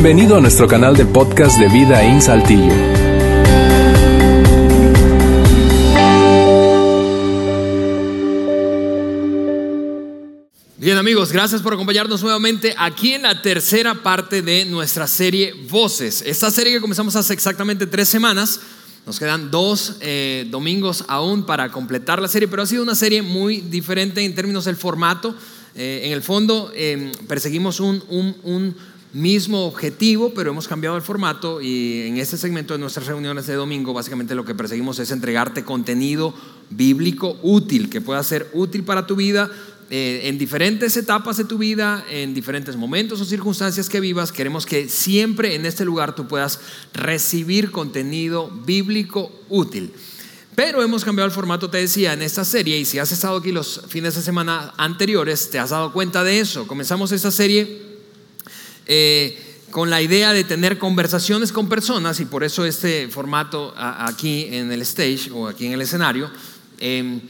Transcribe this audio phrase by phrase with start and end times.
[0.00, 2.72] Bienvenido a nuestro canal de podcast de Vida en Saltillo.
[10.76, 16.22] Bien amigos, gracias por acompañarnos nuevamente aquí en la tercera parte de nuestra serie Voces.
[16.24, 18.60] Esta serie que comenzamos hace exactamente tres semanas,
[19.04, 23.20] nos quedan dos eh, domingos aún para completar la serie, pero ha sido una serie
[23.20, 25.34] muy diferente en términos del formato.
[25.74, 28.76] Eh, en el fondo em, perseguimos un, un
[29.18, 33.54] mismo objetivo, pero hemos cambiado el formato y en este segmento de nuestras reuniones de
[33.54, 36.34] domingo básicamente lo que perseguimos es entregarte contenido
[36.70, 39.50] bíblico útil, que pueda ser útil para tu vida
[39.90, 44.32] eh, en diferentes etapas de tu vida, en diferentes momentos o circunstancias que vivas.
[44.32, 46.60] Queremos que siempre en este lugar tú puedas
[46.92, 49.92] recibir contenido bíblico útil.
[50.54, 53.52] Pero hemos cambiado el formato, te decía, en esta serie, y si has estado aquí
[53.52, 56.66] los fines de semana anteriores, te has dado cuenta de eso.
[56.66, 57.87] Comenzamos esta serie
[58.88, 59.38] eh,
[59.70, 64.72] con la idea de tener conversaciones con personas y por eso este formato aquí en
[64.72, 66.30] el stage o aquí en el escenario,
[66.78, 67.20] em,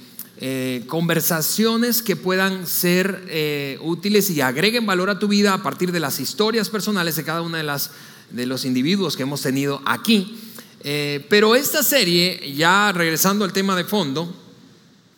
[0.41, 5.91] eh, conversaciones que puedan ser eh, útiles y agreguen valor a tu vida a partir
[5.91, 7.91] de las historias personales de cada uno de, las,
[8.31, 10.39] de los individuos que hemos tenido aquí.
[11.29, 14.33] pero esta serie, ya regresando al tema de fondo,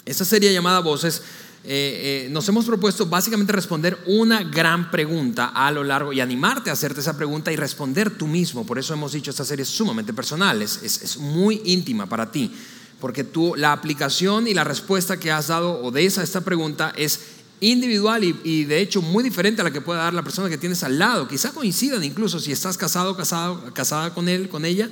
[0.06, 1.22] esta serie llamada Voces,
[1.62, 6.70] eh, eh, nos hemos propuesto básicamente responder una gran pregunta a lo largo y animarte
[6.70, 8.64] a hacerte esa pregunta y responder tú mismo.
[8.64, 12.50] Por eso hemos dicho esta serie es sumamente personal, es, es, muy íntima para ti,
[12.98, 16.94] porque tú, la aplicación y la respuesta que has dado o de esa esta pregunta
[16.96, 17.20] es
[17.60, 20.82] individual y, de hecho muy diferente a la que pueda dar la persona que tienes
[20.82, 21.28] al lado.
[21.28, 24.88] Quizá coincidan incluso si estás casado, casado casada con él, con ella.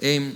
[0.00, 0.34] Eh,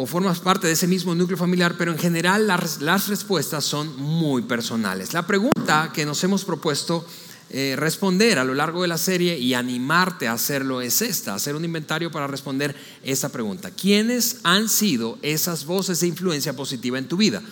[0.00, 3.96] o formas parte de ese mismo núcleo familiar, pero en general las, las respuestas son
[3.96, 5.12] muy personales.
[5.12, 7.04] La pregunta que nos hemos propuesto
[7.50, 11.56] eh, responder a lo largo de la serie y animarte a hacerlo es esta, hacer
[11.56, 13.72] un inventario para responder esta pregunta.
[13.72, 17.42] ¿Quiénes han sido esas voces de influencia positiva en tu vida?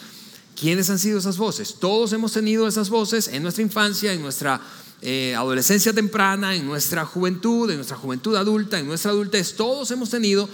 [0.55, 1.75] ¿Quiénes han sido esas voces?
[1.81, 4.61] Todos hemos tenido esas voces en nuestra infancia, en nuestra
[5.03, 9.56] eh, adolescencia temprana, en nuestra juventud, en nuestra juventud adulta, en nuestra adultez.
[9.56, 10.49] Todos hemos tenido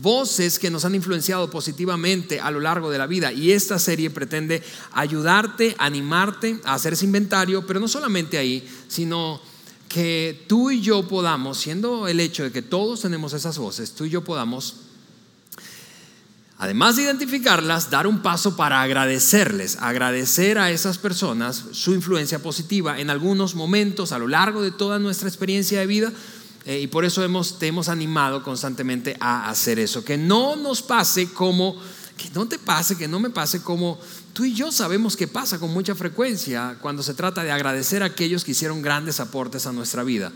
[0.00, 3.32] voces que nos han influenciado positivamente a lo largo de la vida.
[3.32, 4.62] Y esta serie pretende
[4.92, 9.40] ayudarte, animarte a hacer ese inventario, pero no solamente ahí, sino
[9.88, 14.04] que tú y yo podamos, siendo el hecho de que todos tenemos esas voces, tú
[14.04, 14.76] y yo podamos,
[16.58, 22.98] además de identificarlas, dar un paso para agradecerles, agradecer a esas personas su influencia positiva
[22.98, 26.12] en algunos momentos a lo largo de toda nuestra experiencia de vida
[26.66, 30.04] eh, y por eso hemos, te hemos animado constantemente a hacer eso.
[30.04, 31.76] Que no nos pase como,
[32.16, 33.98] que no te pase, que no me pase como
[34.32, 38.06] tú y yo sabemos que pasa con mucha frecuencia cuando se trata de agradecer a
[38.06, 40.32] aquellos que hicieron grandes aportes a nuestra vida.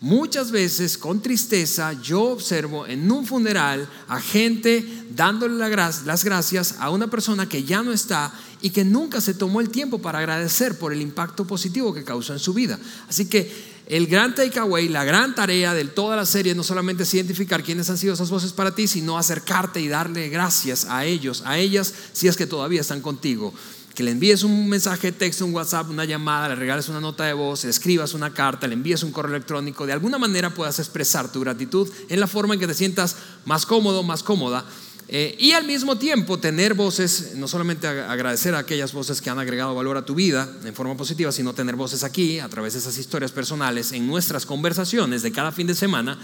[0.00, 6.90] Muchas veces con tristeza yo observo en un funeral a gente dándole las gracias a
[6.90, 10.78] una persona que ya no está y que nunca se tomó el tiempo para agradecer
[10.78, 12.78] por el impacto positivo que causó en su vida.
[13.08, 17.12] Así que el gran takeaway, la gran tarea de toda la serie no solamente es
[17.12, 21.42] identificar quiénes han sido esas voces para ti, sino acercarte y darle gracias a ellos,
[21.44, 23.52] a ellas, si es que todavía están contigo.
[23.94, 27.24] Que le envíes un mensaje de texto, un WhatsApp, una llamada, le regales una nota
[27.24, 30.78] de voz, le escribas una carta, le envíes un correo electrónico, de alguna manera puedas
[30.78, 34.64] expresar tu gratitud en la forma en que te sientas más cómodo, más cómoda
[35.08, 39.38] eh, y al mismo tiempo tener voces, no solamente agradecer a aquellas voces que han
[39.38, 42.78] agregado valor a tu vida en forma positiva, sino tener voces aquí, a través de
[42.78, 46.18] esas historias personales, en nuestras conversaciones de cada fin de semana,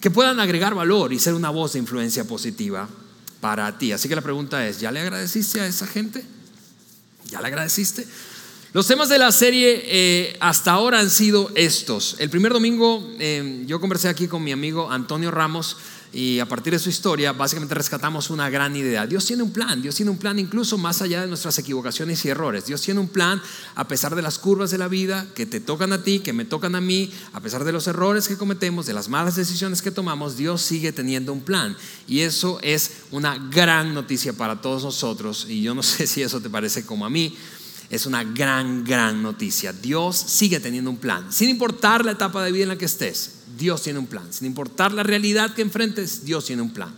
[0.00, 2.86] que puedan agregar valor y ser una voz de influencia positiva
[3.40, 3.92] para ti.
[3.92, 6.22] Así que la pregunta es, ¿ya le agradeciste a esa gente?
[7.30, 8.06] ¿Ya le agradeciste?
[8.74, 12.16] Los temas de la serie eh, hasta ahora han sido estos.
[12.18, 15.78] El primer domingo eh, yo conversé aquí con mi amigo Antonio Ramos
[16.16, 19.06] y a partir de su historia básicamente rescatamos una gran idea.
[19.06, 22.30] Dios tiene un plan, Dios tiene un plan incluso más allá de nuestras equivocaciones y
[22.30, 22.64] errores.
[22.64, 23.42] Dios tiene un plan
[23.74, 26.46] a pesar de las curvas de la vida que te tocan a ti, que me
[26.46, 29.90] tocan a mí, a pesar de los errores que cometemos, de las malas decisiones que
[29.90, 31.76] tomamos, Dios sigue teniendo un plan.
[32.08, 35.44] Y eso es una gran noticia para todos nosotros.
[35.50, 37.36] Y yo no sé si eso te parece como a mí.
[37.90, 39.72] Es una gran, gran noticia.
[39.72, 43.32] Dios sigue teniendo un plan, sin importar la etapa de vida en la que estés.
[43.56, 44.32] Dios tiene un plan.
[44.32, 46.92] Sin importar la realidad que enfrentes, Dios tiene un plan.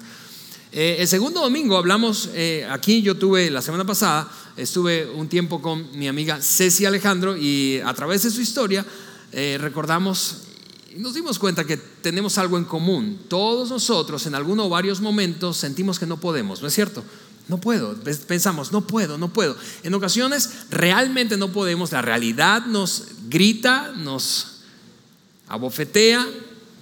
[0.71, 5.63] Eh, el segundo domingo hablamos, eh, aquí yo tuve la semana pasada, estuve un tiempo
[5.63, 8.85] con mi amiga Ceci Alejandro y a través de su historia
[9.33, 10.43] eh, recordamos
[10.95, 13.19] y nos dimos cuenta que tenemos algo en común.
[13.29, 17.03] Todos nosotros en alguno o varios momentos sentimos que no podemos, ¿no es cierto?
[17.49, 17.95] No puedo,
[18.27, 19.57] pensamos, no puedo, no puedo.
[19.83, 24.59] En ocasiones realmente no podemos, la realidad nos grita, nos
[25.49, 26.27] abofetea,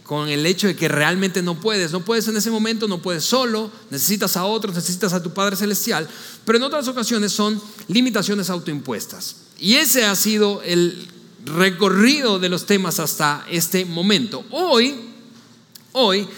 [0.06, 1.90] con el hecho de que realmente no puedes.
[1.90, 5.56] No puedes en ese momento, no puedes solo, necesitas a otros, necesitas a tu Padre
[5.56, 6.08] Celestial,
[6.44, 9.36] pero en otras ocasiones son limitaciones autoimpuestas.
[9.58, 11.08] Y ese ha sido el
[11.44, 14.44] recorrido de los temas hasta este momento.
[14.50, 14.94] Hoy,
[15.92, 16.28] hoy,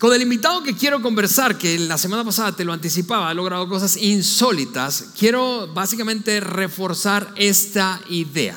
[0.00, 3.68] con el invitado que quiero conversar, que la semana pasada te lo anticipaba, ha logrado
[3.68, 8.56] cosas insólitas, quiero básicamente reforzar esta idea.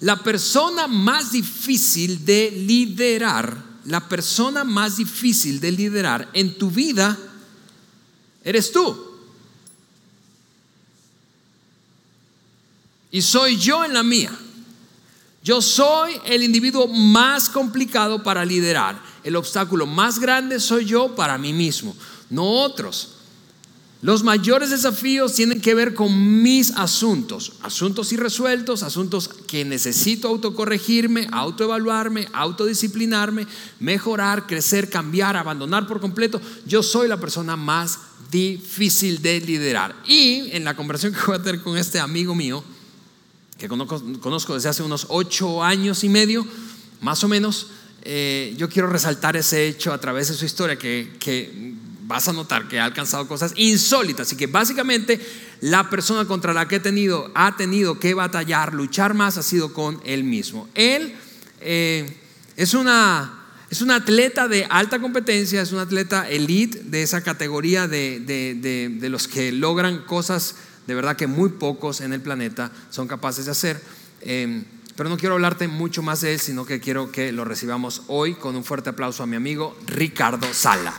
[0.00, 7.18] La persona más difícil de liderar, la persona más difícil de liderar en tu vida,
[8.44, 8.94] eres tú.
[13.10, 14.38] Y soy yo en la mía.
[15.42, 19.13] Yo soy el individuo más complicado para liderar.
[19.24, 21.96] El obstáculo más grande soy yo para mí mismo,
[22.30, 23.10] no otros.
[24.02, 31.26] Los mayores desafíos tienen que ver con mis asuntos, asuntos irresueltos, asuntos que necesito autocorregirme,
[31.32, 33.46] autoevaluarme, autodisciplinarme,
[33.80, 36.38] mejorar, crecer, cambiar, abandonar por completo.
[36.66, 37.98] Yo soy la persona más
[38.30, 39.96] difícil de liderar.
[40.06, 42.62] Y en la conversación que voy a tener con este amigo mío,
[43.56, 46.46] que conozco, desde hace unos ocho años y medio,
[47.00, 47.68] más o menos,
[48.04, 51.74] eh, yo quiero resaltar ese hecho a través de su historia que, que
[52.06, 55.20] vas a notar que ha alcanzado cosas insólitas y que básicamente
[55.60, 59.72] la persona contra la que he tenido, ha tenido que batallar, luchar más, ha sido
[59.72, 60.68] con él mismo.
[60.74, 61.14] Él
[61.60, 62.18] eh,
[62.56, 67.88] es, una, es un atleta de alta competencia, es un atleta elite de esa categoría
[67.88, 70.56] de, de, los que logran cosas
[70.86, 73.80] de verdad que muy pocos en el planeta son capaces de hacer.
[74.20, 74.64] Eh,
[74.96, 78.34] pero no quiero hablarte mucho más de él, sino que quiero que lo recibamos hoy
[78.34, 80.94] con un fuerte aplauso a mi amigo Ricardo Sala.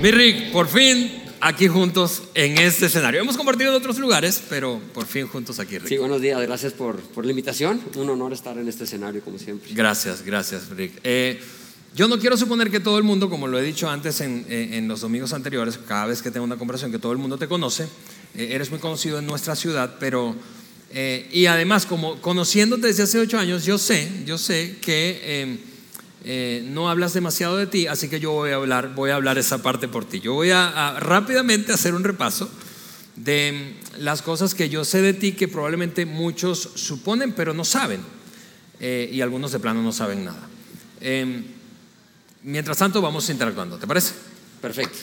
[0.00, 3.20] Mi Rick, por fin aquí juntos en este escenario.
[3.20, 5.88] Hemos compartido en otros lugares, pero por fin juntos aquí, Rick.
[5.88, 7.80] Sí, buenos días, gracias por, por la invitación.
[7.96, 9.70] Un honor estar en este escenario, como siempre.
[9.74, 10.92] Gracias, gracias, Rick.
[11.04, 11.38] Eh,
[11.94, 14.88] yo no quiero suponer que todo el mundo, como lo he dicho antes en, en,
[14.88, 17.84] los domingos anteriores, cada vez que tengo una conversación, que todo el mundo te conoce.
[18.34, 20.34] Eh, eres muy conocido en nuestra ciudad, pero...
[20.96, 25.58] Eh, y además, como conociéndote desde hace ocho años, yo sé, yo sé que
[26.26, 29.36] eh, no hablas demasiado de ti, así que yo voy a hablar, voy a hablar
[29.36, 30.20] esa parte por ti.
[30.20, 32.48] Yo voy a, rápidamente hacer un repaso
[33.16, 38.00] de las cosas que yo sé de ti que probablemente muchos suponen pero no saben
[38.80, 40.48] eh, y algunos de plano no saben nada.
[41.02, 41.44] Em,
[42.42, 44.14] mientras tanto vamos interactuando, ¿te parece?
[44.62, 44.96] Perfecto.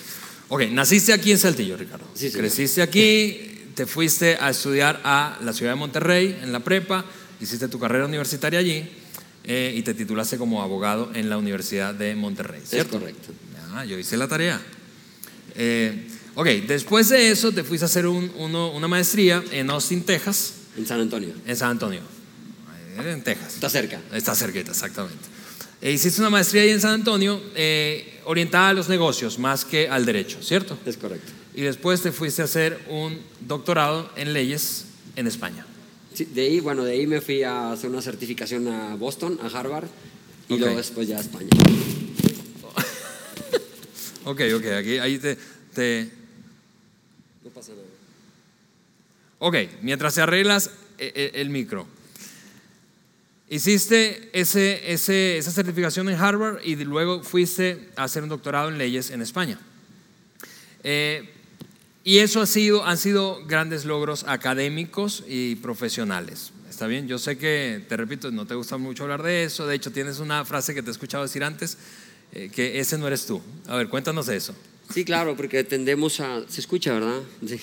[0.50, 2.06] Ok, naciste aquí en Saltillo, Ricardo.
[2.16, 2.38] Sí, sí.
[2.38, 7.06] Creciste aquí, te fuiste a estudiar a la ciudad de Monterrey en la prepa,
[7.40, 9.01] hiciste tu carrera universitaria allí
[9.44, 12.98] eh, y te titulaste como abogado en la Universidad de Monterrey, ¿cierto?
[12.98, 13.30] Es correcto.
[13.72, 14.62] Ah, yo hice la tarea.
[15.56, 20.54] Eh, ok, después de eso te fuiste a hacer una maestría en Austin, Texas.
[20.78, 21.34] En San Antonio.
[21.48, 22.02] En San Antonio,
[23.00, 23.56] eh, en Texas.
[23.56, 24.00] Está cerca.
[24.14, 25.32] Está cerquita, exactamente.
[25.82, 27.42] E hiciste una maestría ahí en San Antonio
[28.26, 30.78] orientada a los negocios más que al derecho, ¿cierto?
[30.86, 31.32] Es correcto.
[31.56, 34.86] Y después te fuiste a hacer un doctorado en leyes
[35.16, 35.66] en España
[36.18, 39.88] de ahí, bueno, de ahí me fui a hacer una certificación a Boston, a Harvard,
[40.50, 41.48] y luego después ya a España.
[44.26, 45.38] ok, ok, aquí ahí te,
[47.44, 47.84] No pasa nada.
[49.40, 51.88] Ok, mientras te arreglas el, e, el micro.
[53.50, 58.78] Hiciste ese, ese, esa certificación en Harvard y luego fuiste a hacer un doctorado en
[58.78, 59.60] leyes en España.
[60.84, 61.30] Eh,
[62.04, 66.52] y eso ha sido, han sido grandes logros académicos y profesionales.
[66.70, 67.08] ¿Está bien?
[67.08, 69.68] Yo sé que, te repito, no te gusta mucho hablar de eso.
[69.68, 71.78] De hecho, tienes una frase que te he escuchado decir antes,
[72.34, 73.40] eh, que ese no eres tú.
[73.68, 74.56] A ver, cuéntanos eso.
[74.92, 76.44] Sí, claro, porque tendemos a...
[76.50, 77.22] Se escucha, ¿verdad?
[77.46, 77.60] Sí.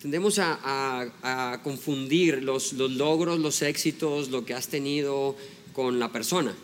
[0.00, 5.36] Tendemos a, a, confundir los, los logros, los éxitos, lo que has tenido
[5.72, 6.54] con la persona.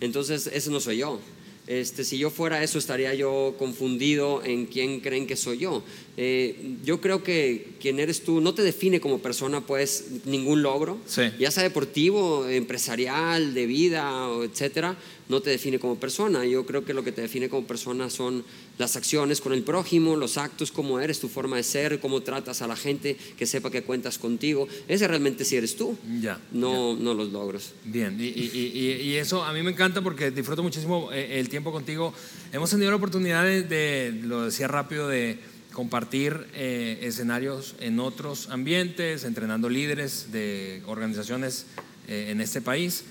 [0.00, 1.20] Entonces, ese no soy yo.
[1.68, 5.84] Este, si yo fuera eso, estaría yo confundido en quién creen que soy yo.
[6.20, 10.98] Eh, yo creo que quien eres tú no te define como persona, pues, ningún logro,
[11.38, 14.96] ya sea deportivo, empresarial, de vida, etcétera,
[15.28, 16.44] no te define como persona.
[16.44, 18.42] Yo creo que lo que te define como persona son
[18.78, 22.62] las acciones con el prójimo, los actos, cómo eres, tu forma de ser, cómo tratas
[22.62, 24.66] a la gente, que sepa que cuentas contigo.
[24.88, 27.74] Ese realmente sí eres tú, ya, no, no los logros.
[27.84, 31.70] Bien, y, y, y, eso a mí me encanta porque disfruto muchísimo eh, el tiempo
[31.70, 32.12] contigo.
[32.52, 35.38] Hemos tenido la oportunidad de, lo decía rápido, de
[35.78, 41.66] compartir eh, escenarios en otros ambientes, entrenando líderes de organizaciones
[42.08, 43.04] eh, en este país.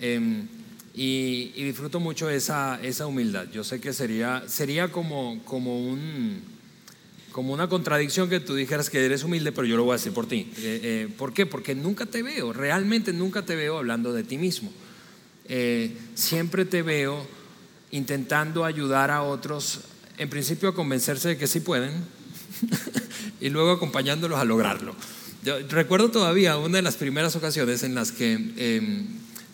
[0.00, 0.48] Em,
[0.94, 3.46] y, y disfruto mucho esa, esa humildad.
[3.52, 6.40] Yo sé que sería, sería como, como, un,
[7.30, 10.14] como una contradicción que tú dijeras que eres humilde, pero yo lo voy a decir
[10.14, 10.50] por ti.
[10.56, 11.44] Eh, eh, ¿Por qué?
[11.44, 14.72] Porque nunca te veo, realmente nunca te veo hablando de ti mismo.
[15.46, 17.26] Eh, siempre te veo
[17.90, 19.80] intentando ayudar a otros,
[20.16, 21.92] en principio a convencerse de que sí pueden,
[23.40, 24.94] y luego acompañándolos a lograrlo.
[25.44, 29.06] Yo recuerdo todavía una de las primeras ocasiones en las que em,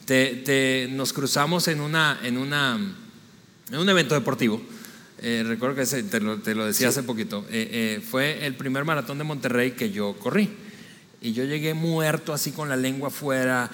[0.05, 2.79] te- te- nos cruzamos en, una, en, una,
[3.73, 4.63] en un evento deportivo.
[5.23, 7.45] Eh, recuerdo que te, lo, te lo decía hace poquito.
[7.51, 10.49] Eh, eh, fue el primer maratón de Monterrey que yo corrí.
[11.23, 13.71] Y yo llegué muerto así con la lengua afuera,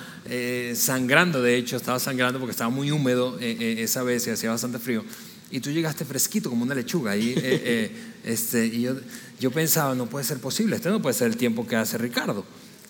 [0.75, 5.05] sangrando, de hecho, estaba sangrando porque estaba muy húmedo esa vez y hacía bastante frío.
[5.51, 7.17] Y tú llegaste fresquito como una lechuga.
[7.17, 7.91] Y, eh, eh,
[8.25, 8.97] este, y yo,
[9.41, 12.45] yo pensaba, no puede ser posible, este no puede ser el tiempo que hace Ricardo.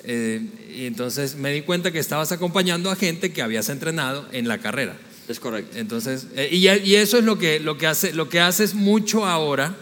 [0.05, 0.41] Eh,
[0.77, 4.59] y entonces me di cuenta que estabas acompañando a gente que habías entrenado en la
[4.59, 4.97] carrera.
[5.29, 5.77] Es correcto.
[5.77, 9.27] Entonces, eh, y, y eso es lo que, lo que, hace, lo que haces mucho
[9.27, 9.77] ahora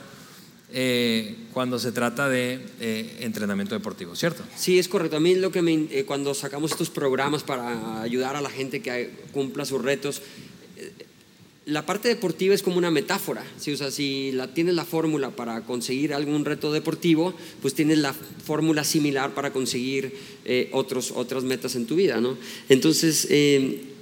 [0.73, 4.43] eh, cuando se trata de eh, entrenamiento deportivo, ¿cierto?
[4.57, 5.19] Sí, es correcto.
[5.19, 9.11] A mí lo que me, cuando sacamos estos programas para ayudar a la gente que
[9.33, 10.23] cumpla sus retos,
[11.66, 13.44] la parte deportiva es como una metáfora.
[13.59, 13.73] ¿sí?
[13.73, 18.85] O si la, tienes la fórmula para conseguir algún reto deportivo, pues tienes la fórmula
[18.85, 22.21] similar para conseguir eh, otros, otras metas en tu vida.
[22.21, 22.37] ¿no?
[22.68, 23.93] Entonces, eh,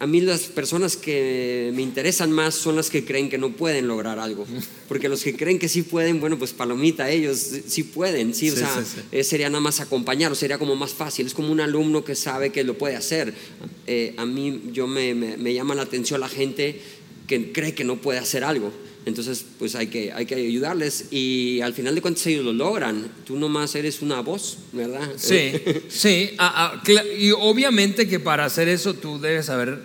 [0.00, 3.88] a mí las personas que me interesan más son las que creen que no pueden
[3.88, 4.46] lograr algo.
[4.86, 8.52] Porque los que creen que sí pueden, bueno, pues palomita, ellos sí pueden, sí, o
[8.54, 9.00] Sí, sea, sí, sí.
[9.10, 11.26] eh, sería nada más acompañarlo, sería como más fácil.
[11.26, 13.34] Es como un alumno que sabe que lo puede hacer.
[13.88, 16.80] Eh, a mí yo me, me- me llama la atención la gente
[17.26, 18.72] que cree que no puede hacer algo.
[19.08, 23.10] Entonces, pues hay que, hay que ayudarles y al final de cuentas ellos lo logran.
[23.26, 25.10] Tú nomás eres una voz, ¿verdad?
[25.16, 25.52] Sí,
[25.88, 26.30] sí.
[26.38, 26.82] ah, ah,
[27.18, 29.82] y obviamente que para hacer eso tú debes saber,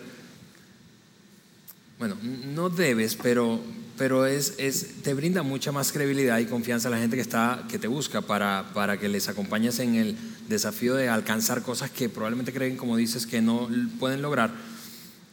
[1.97, 3.61] bueno, no debes, pero,
[3.97, 7.65] pero es, es, te brinda mucha más credibilidad y confianza a la gente que, está,
[7.69, 10.17] que te busca para, para que les acompañes en el
[10.49, 14.51] desafío de alcanzar cosas que probablemente creen, como dices, que no pueden lograr.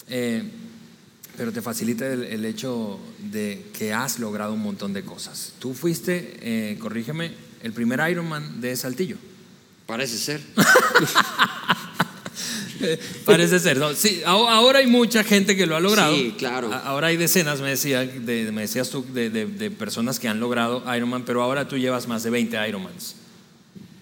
[0.09, 0.45] Eh,
[1.41, 3.01] pero te facilita el, el hecho
[3.33, 5.55] de que has logrado un montón de cosas.
[5.59, 7.31] Tú fuiste, eh, corrígeme,
[7.63, 9.17] el primer Ironman de Saltillo.
[9.87, 10.43] Parece ser.
[13.25, 13.95] Parece ser, ¿no?
[13.95, 16.15] Sí, ahora hay mucha gente que lo ha logrado.
[16.15, 16.75] Sí, claro.
[16.75, 20.41] Ahora hay decenas, me, decía, de, me decías tú, de, de- de personas que han
[20.41, 23.15] logrado Ironman, pero ahora tú llevas más de 20 Ironmans.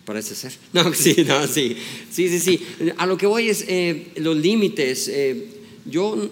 [0.04, 0.54] Parece ser.
[0.72, 1.76] No, sí, no, sí.
[2.10, 2.66] Sí, sí, sí.
[2.96, 5.06] A lo que voy es eh, los límites.
[5.06, 5.54] eh,
[5.84, 6.28] yo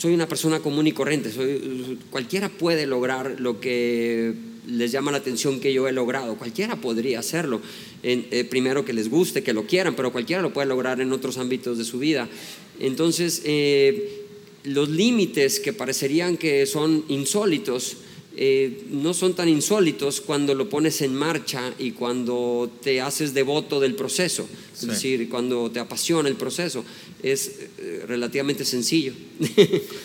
[0.00, 1.30] soy una persona común y corriente.
[1.30, 4.32] Soy, cualquiera puede lograr lo que
[4.66, 6.36] les llama la atención que yo he logrado.
[6.36, 7.60] Cualquiera podría hacerlo.
[8.02, 11.36] Eh, primero que les guste, que lo quieran, pero cualquiera lo puede lograr en otros
[11.36, 12.30] ámbitos de su vida.
[12.78, 14.22] Entonces, eh,
[14.64, 17.98] los límites que parecerían que son insólitos,
[18.42, 23.80] eh, no son tan insólitos cuando lo pones en marcha y cuando te haces devoto
[23.80, 24.86] del proceso, Sí.
[24.86, 26.82] es decir, cuando te apasiona el proceso,
[27.22, 29.12] es eh, relativamente sencillo.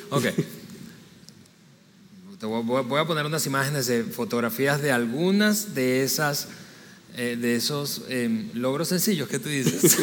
[0.09, 0.25] Ok.
[2.39, 6.49] Te voy, a poner unas imágenes de fotografías de algunas de esas,
[7.15, 9.97] eh, de esos eh, logros sencillos que tú dices,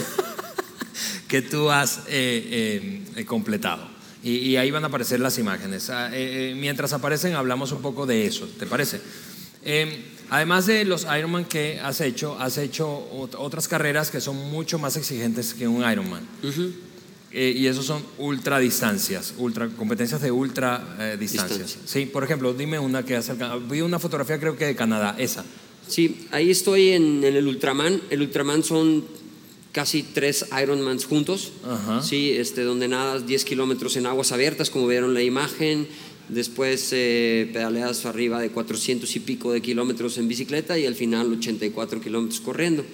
[1.28, 3.91] que tú has eh, eh, completado.
[4.22, 5.90] Y, y ahí van a aparecer las imágenes.
[5.90, 9.00] Ah, eh, eh, mientras aparecen, hablamos un poco de eso, ¿te parece?
[9.64, 14.36] Eh, además de los Ironman que has hecho, has hecho ot- otras carreras que son
[14.50, 16.22] mucho más exigentes que un Ironman.
[17.34, 21.58] Eh, y esos son ultra distancias, ultra, competencias de ultra eh, distancias.
[21.60, 21.80] Distancia.
[21.86, 23.60] Sí, por ejemplo, dime una que has alcanzado.
[23.62, 25.42] Vi una fotografía, creo que de Canadá, esa.
[25.88, 28.02] Sí, ahí estoy en, en el Ultraman.
[28.10, 29.04] El Ultraman son
[29.72, 31.52] casi tres Ironmans juntos.
[31.64, 32.02] Ajá.
[32.02, 35.86] Sí, este, donde nadas 10 kilómetros en aguas abiertas, como vieron la imagen.
[36.28, 41.30] Después eh, pedaleas arriba de 400 y pico de kilómetros en bicicleta y al final
[41.32, 42.84] 84 kilómetros corriendo.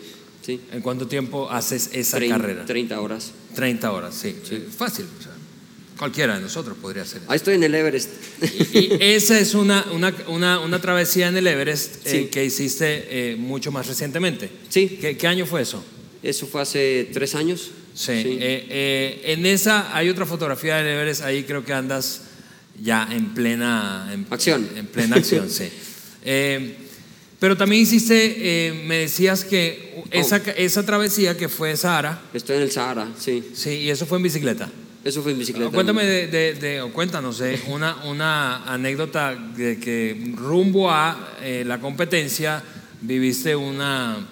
[0.45, 0.61] Sí.
[0.73, 2.65] ¿En cuánto tiempo haces esa Trein- carrera?
[2.65, 3.33] 30 horas.
[3.55, 4.35] 30 horas, sí.
[4.51, 5.05] Eh, Fácil.
[5.19, 5.33] o sea,
[5.99, 7.31] cualquiera de nosotros podría hacer eso.
[7.31, 8.09] Ahí estoy en el Everest.
[8.73, 12.25] Y, y esa es una, una, una, una travesía en el Everest eh, Sí.
[12.31, 14.49] que hiciste eh, mucho más recientemente.
[14.71, 14.99] Sí.
[15.01, 15.85] ¿Qué, qué año fue eso?
[16.23, 17.71] Eso fue hace tres años.
[17.95, 18.13] Sí.
[18.13, 22.23] eh, eh, en esa hay otra fotografía del Everest, ahí creo que andas
[22.81, 24.69] ya en plena en, Acción.
[24.77, 25.69] En, plena acción, sí.
[26.25, 26.75] Eh,
[27.41, 32.71] pero también hiciste, me decías que esa, esa travesía que fue Sahara, Estoy en el
[32.73, 33.43] Sahara, sí.
[33.55, 34.69] sí, y eso fue en bicicleta.
[35.05, 35.71] Eso fue en bicicleta.
[35.71, 41.63] Cuéntame de, de- de- o cuéntanos eh, una, una anécdota de que rumbo a eh,
[41.65, 42.63] la competencia
[43.01, 44.27] viviste una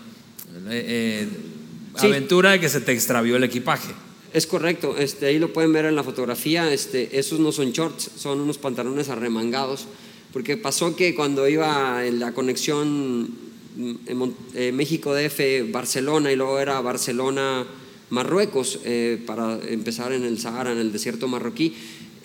[0.69, 1.29] eh,
[2.01, 2.07] Sí.
[2.07, 3.93] aventura de que se te extravió el equipaje.
[4.33, 8.11] Es correcto, este, ahí lo pueden ver en la fotografía, este, esos no son shorts,
[8.17, 9.87] son unos pantalones arremangados,
[10.33, 13.31] porque pasó que cuando iba en la conexión
[13.79, 17.67] en Mon- eh, México DF, Barcelona y luego era Barcelona,
[18.11, 21.75] Marruecos, eh, para empezar en el Sahara, en el desierto marroquí,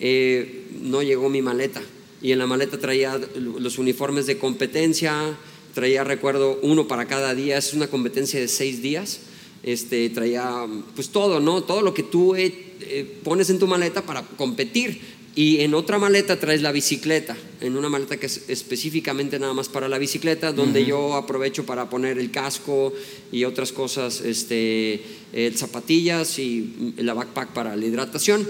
[0.00, 1.80] eh, no llegó mi maleta.
[2.20, 5.36] Y en la maleta traía los uniformes de competencia,
[5.74, 9.20] traía, recuerdo, uno para cada día, es una competencia de seis días.
[9.62, 11.62] Este, traía pues todo, ¿no?
[11.62, 15.11] Todo lo que tú eh, eh, pones en tu maleta para competir.
[15.34, 19.70] Y en otra maleta traes la bicicleta, en una maleta que es específicamente nada más
[19.70, 22.92] para la bicicleta, donde yo aprovecho para poner el casco
[23.30, 28.46] y otras cosas, este, eh, zapatillas y la backpack para la hidratación.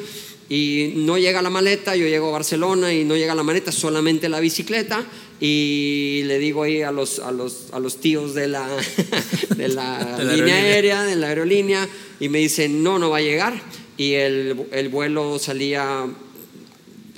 [0.49, 4.29] Y no llega la maleta, yo llego a Barcelona y no llega la maleta, solamente
[4.29, 5.07] la bicicleta.
[5.41, 8.69] Y le digo ahí a los, a los, a los tíos de la,
[9.57, 13.19] de la, De la línea aérea, de la aerolínea, y me dicen, no, no va
[13.19, 13.63] a llegar.
[13.97, 16.07] Y el, el vuelo salía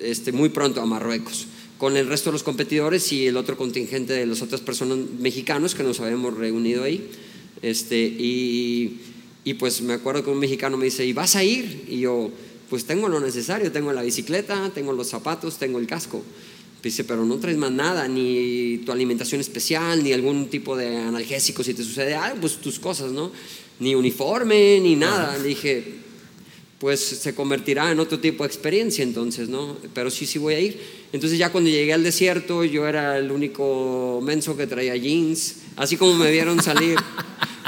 [0.04, 1.46] este, muy pronto a Marruecos
[1.78, 5.74] con el resto de los competidores y el otro contingente de las otras personas mexicanos
[5.74, 7.10] que nos habíamos reunido ahí.
[7.62, 9.00] Este, y,
[9.44, 11.84] y pues me acuerdo que un mexicano me dice, ¿y vas a ir?
[11.88, 12.30] Y yo,
[12.70, 16.22] pues tengo lo necesario, tengo la bicicleta, tengo los zapatos, tengo el casco.
[16.82, 21.64] Dice, pero no traes más nada, ni tu alimentación especial, ni algún tipo de analgésico
[21.64, 23.32] si te sucede algo, pues tus cosas, ¿no?
[23.80, 25.36] Ni uniforme, ni nada.
[25.38, 26.03] Le dije,
[26.78, 29.76] pues se convertirá en otro tipo de experiencia entonces, ¿no?
[29.94, 30.80] Pero sí, sí voy a ir.
[31.12, 35.96] Entonces ya cuando llegué al desierto, yo era el único menso que traía jeans, así
[35.96, 36.98] como me vieron salir.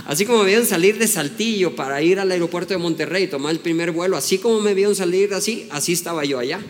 [0.04, 3.58] Así como me vieron salir de Saltillo para ir al aeropuerto de Monterrey, tomar el
[3.58, 6.60] primer vuelo, así como me vieron salir así, así estaba yo allá.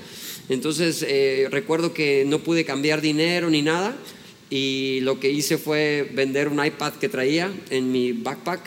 [0.48, 3.94] Entonces eh, recuerdo que no pude cambiar dinero ni nada
[4.48, 8.60] y lo que hice fue vender un iPad que traía en mi backpack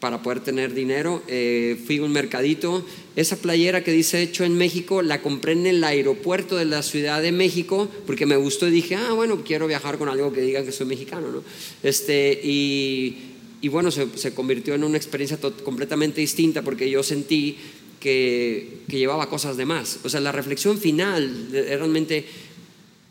[0.00, 1.22] para poder tener dinero.
[1.28, 2.84] Eh, fui a un mercadito.
[3.16, 7.20] Esa playera que dice hecho en México la compré en el aeropuerto de la Ciudad
[7.20, 10.64] de México porque me gustó y dije, ah, bueno, quiero viajar con algo que diga
[10.64, 11.42] que soy mexicano, ¿no?
[11.82, 13.18] Este, y,
[13.60, 17.56] y bueno, se, se convirtió en una experiencia completamente distinta porque yo sentí
[17.98, 19.98] que, que llevaba cosas de más.
[20.04, 22.24] O sea, la reflexión final realmente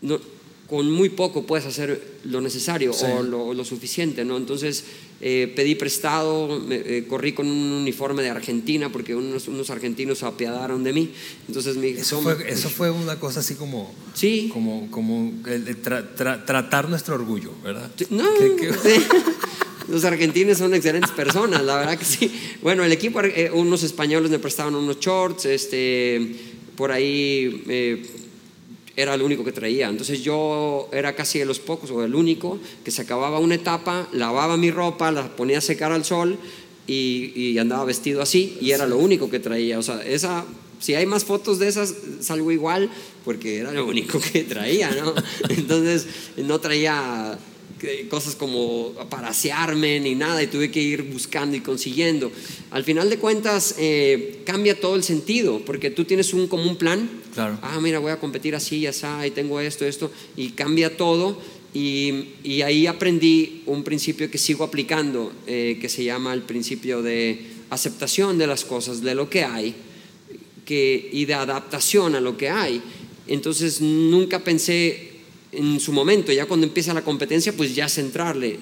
[0.02, 0.20] no,
[0.68, 3.06] con muy poco puedes hacer lo necesario Sí.
[3.06, 4.36] o lo, lo suficiente, ¿no?
[4.38, 4.84] Entonces
[5.22, 10.18] eh, pedí prestado, me- eh, corrí con un uniforme de Argentina porque unos, unos argentinos
[10.20, 11.10] se apiadaron de mí.
[11.48, 14.50] Entonces me Eso fue, eso fue una cosa así como, Sí.
[14.54, 17.90] como, como tra- tra- tratar nuestro orgullo, ¿verdad?
[18.10, 19.04] No, Que- que- sí.
[19.90, 22.30] los argentinos son excelentes personas, la verdad que sí.
[22.62, 26.36] Bueno, el equipo, eh, unos españoles me prestaban unos shorts, este,
[26.76, 28.06] por ahí eh,
[28.98, 29.88] era el único que traía.
[29.88, 34.10] Entonces yo era casi de los pocos o el único que se acababa una etapa,
[34.12, 36.38] lavaba mi ropa, la ponía a secar al sol
[36.88, 39.78] y, y andaba vestido así y era lo único que traía.
[39.78, 40.46] O sea, esa,
[40.80, 42.90] si hay más fotos de esas, salgo igual
[43.24, 45.14] porque era lo único que traía, ¿no?
[45.50, 46.08] Entonces
[46.38, 47.38] no traía
[48.10, 52.32] cosas como para asearme ni nada y tuve que ir buscando y consiguiendo.
[52.72, 56.78] Al final de cuentas eh, cambia todo el sentido porque tú tienes un como un
[56.78, 57.10] plan.
[57.34, 57.60] Claro.
[57.62, 61.40] Ah, mira, voy a competir así, ya y tengo esto, esto y cambia todo.
[61.74, 67.04] Y, y ahí aprendí un principio que sigo aplicando, eh, que se llama el principio
[67.04, 69.76] de aceptación de las cosas, de lo que hay,
[70.66, 72.82] que, y de adaptación a lo que hay.
[73.28, 75.17] Entonces nunca pensé
[75.52, 78.60] en su momento, ya cuando empieza la competencia, pues ya centrarle.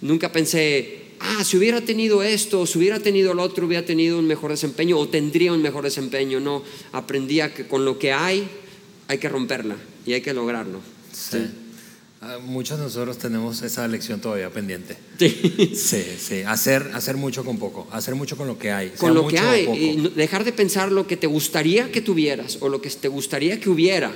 [0.00, 4.26] Nunca pensé, ah, si hubiera tenido esto, si hubiera tenido lo otro, hubiera tenido un
[4.26, 6.40] mejor desempeño o tendría un mejor desempeño.
[6.40, 8.48] No, aprendí a que con lo que hay
[9.08, 10.80] hay que romperla y hay que lograrlo.
[11.12, 11.38] Sí.
[12.20, 14.96] Ah, Muchos de nosotros tenemos esa lección todavía pendiente.
[15.18, 15.72] Sí.
[15.74, 16.42] Sí, sí.
[16.42, 18.90] Hacer, hacer mucho con poco, hacer mucho con lo que hay.
[18.90, 22.00] Con lo que mucho o hay, y dejar de pensar lo que te gustaría que
[22.00, 24.12] tuvieras o lo que te gustaría que hubiera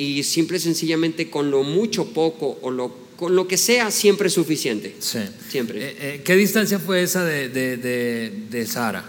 [0.00, 4.28] y simple y sencillamente con lo mucho, poco o lo, con lo que sea siempre
[4.28, 4.96] es suficiente.
[4.98, 5.18] Sí.
[5.50, 5.78] Siempre.
[5.78, 9.04] Eh, eh, ¿Qué distancia fue esa de, de, de, de Sahara?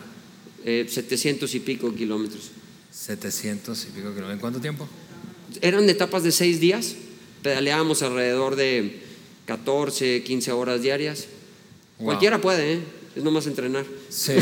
[0.65, 2.51] Eh, 700 y pico kilómetros.
[2.91, 4.33] 700 y pico kilómetros.
[4.33, 4.85] ¿En cuánto tiempo?
[5.61, 6.95] Eran etapas de seis días,
[7.41, 8.99] pedaleábamos alrededor de
[9.45, 11.27] 14, 15 horas diarias.
[11.99, 12.07] Wow.
[12.07, 12.79] Cualquiera puede, ¿eh?
[13.15, 13.85] es nomás entrenar.
[14.09, 14.33] Sí,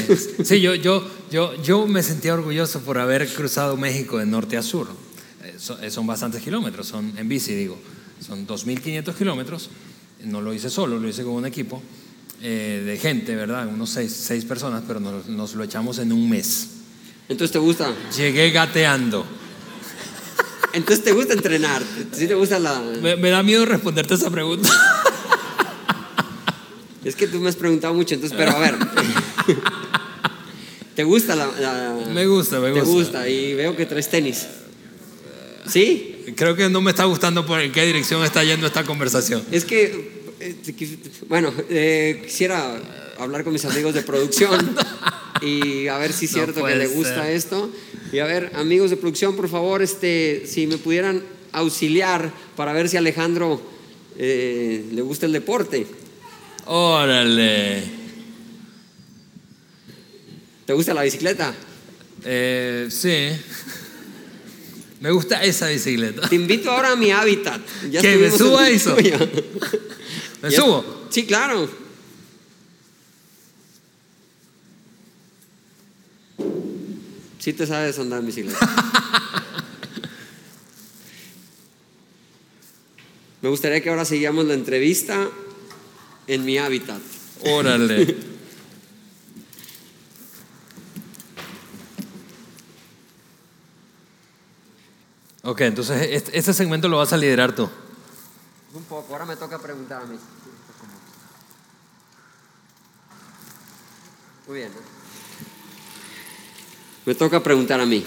[0.43, 4.63] sí yo, yo, yo, yo me sentía orgulloso por haber cruzado México de norte a
[4.63, 4.87] sur.
[5.59, 7.77] Eh, so- eh, son bastantes kilómetros, son en bici, digo.
[8.25, 9.69] Son 2.500 kilómetros.
[10.25, 11.81] No lo hice solo, lo hice con un equipo
[12.41, 13.67] eh, de gente, ¿verdad?
[13.67, 16.67] Unos seis, seis personas, pero nos, nos lo echamos en un mes.
[17.29, 19.25] Entonces te gusta, Llegué gateando.
[20.73, 22.79] entonces te gusta entrenar, ¿sí te gusta la...
[23.01, 24.69] Me, me da miedo responderte esa pregunta.
[27.03, 28.75] Es que tú me has preguntado mucho, entonces, pero a ver.
[30.95, 32.85] ¿Te gusta la, la- Me gusta, me Te gusta.
[32.91, 34.45] gusta y veo que traes tenis.
[35.69, 36.33] ¿Sí?
[36.35, 39.43] Creo que no me está gustando por en qué dirección está yendo esta conversación.
[39.51, 40.55] Es que, eh,
[41.27, 42.79] bueno, eh, quisiera
[43.19, 44.75] hablar con mis amigos de producción
[45.41, 47.33] y a ver si es No cierto que le gusta ser.
[47.35, 47.69] esto.
[48.11, 52.89] Y a ver, amigos de producción, por favor, este, si me pudieran auxiliar para ver
[52.89, 53.61] si a Alejandro
[54.17, 55.85] eh, le gusta el deporte.
[56.65, 57.83] Órale.
[60.65, 61.53] ¿Te gusta la bicicleta?
[62.23, 63.29] Eh, sí.
[64.99, 66.27] Me gusta esa bicicleta.
[66.27, 67.61] Te invito ahora a mi hábitat.
[67.89, 68.95] Ya ¿Que me suba eso?
[70.41, 71.05] ¿Me Ya- subo?
[71.09, 71.69] Sí, claro.
[77.39, 78.59] Sí te sabes andar en bicicleta.
[83.41, 85.29] Me gustaría que ahora sigamos la entrevista
[86.27, 86.99] en mi hábitat.
[87.45, 88.15] Órale.
[95.49, 97.67] Ok, entonces este, segmento lo vas a liderar tú.
[98.71, 100.15] Un poco, ahora me toca preguntar a mí.
[104.47, 104.71] Muy bien.
[104.71, 104.79] ¿no?
[107.03, 108.05] Me toca preguntar a mí.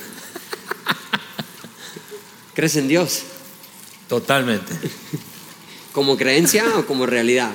[2.55, 3.25] ¿Crees en Dios?
[4.09, 4.73] Totalmente.
[5.93, 7.51] ¿Como creencia o como realidad?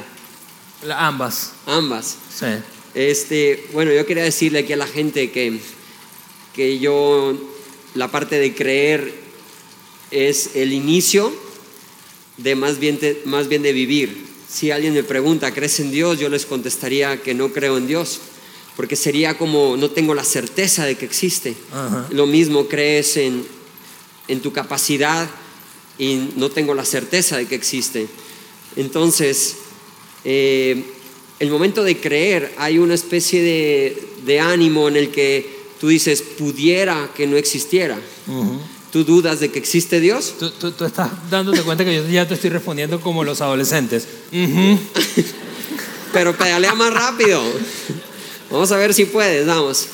[0.83, 1.53] La- ambas.
[1.65, 2.17] Ambas.
[2.29, 2.47] Sí.
[2.93, 5.61] Este, bueno, yo quería decirle aquí a la gente que,
[6.53, 7.39] que yo,
[7.95, 9.26] la parte de creer
[10.11, 11.33] es el inicio
[12.37, 14.25] de más bien, de más bien de vivir.
[14.49, 16.19] Si alguien me pregunta, ¿crees en Dios?
[16.19, 18.19] Yo les contestaría que no creo en Dios,
[18.75, 21.55] porque sería como, no tengo la certeza de que existe.
[22.11, 23.45] Lo mismo crees en,
[24.27, 25.29] en tu capacidad
[25.97, 28.07] y no tengo la certeza de que existe.
[28.75, 29.57] Entonces,
[30.23, 30.83] eh,
[31.39, 36.21] el momento de creer hay una especie de, de ánimo en el que tú dices,
[36.21, 37.99] pudiera que no existiera.
[38.27, 38.59] Ujú.
[38.91, 40.35] ¿Tú dudas de que existe Dios?
[40.39, 44.07] tú, tú- tú estás dándote cuenta que yo ya te estoy respondiendo como los adolescentes.
[44.31, 44.79] Ujú.
[46.13, 47.41] Pero pedalea más rápido.
[48.49, 49.87] Vamos a ver si puedes, vamos.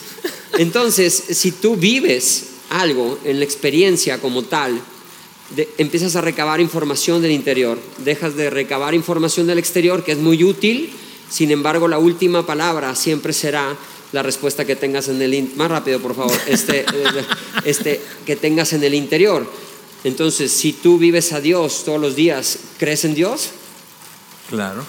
[0.58, 4.80] Entonces, si tú vives algo en la experiencia como tal,
[5.56, 10.20] de- empiezas a recabar información del interior, dejas de recabar información del exterior, que es
[10.20, 10.92] muy útil,
[11.30, 13.76] sin embargo, la última palabra siempre será
[14.14, 15.52] la respuesta que tengas en el...
[15.56, 16.38] Más rápido, por favor.
[16.48, 16.86] Este, eh,
[17.66, 19.46] este, que tengas en el interior.
[20.06, 23.50] Entonces, si tú vives a Dios todos los días, ¿crees en Dios?
[24.50, 24.86] Claro.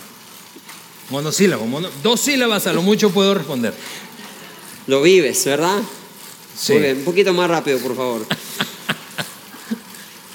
[1.10, 1.66] Monosílabo.
[1.66, 3.74] mono- dos sílabas a lo mucho puedo responder.
[4.86, 5.78] Lo vives, ¿verdad?
[6.58, 6.72] Sí.
[6.74, 8.26] Muy bien, un poquito más rápido, por favor.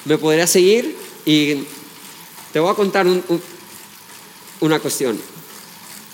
[0.06, 0.96] ¿Me podría seguir?
[1.26, 1.64] Y
[2.52, 3.42] te voy a contar un- un-
[4.62, 5.20] una cuestión.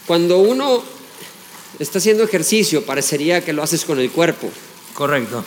[0.06, 0.84] Cuando uno
[1.80, 4.50] está haciendo ejercicio, parecería que lo haces con el cuerpo.
[4.94, 5.44] Correcto.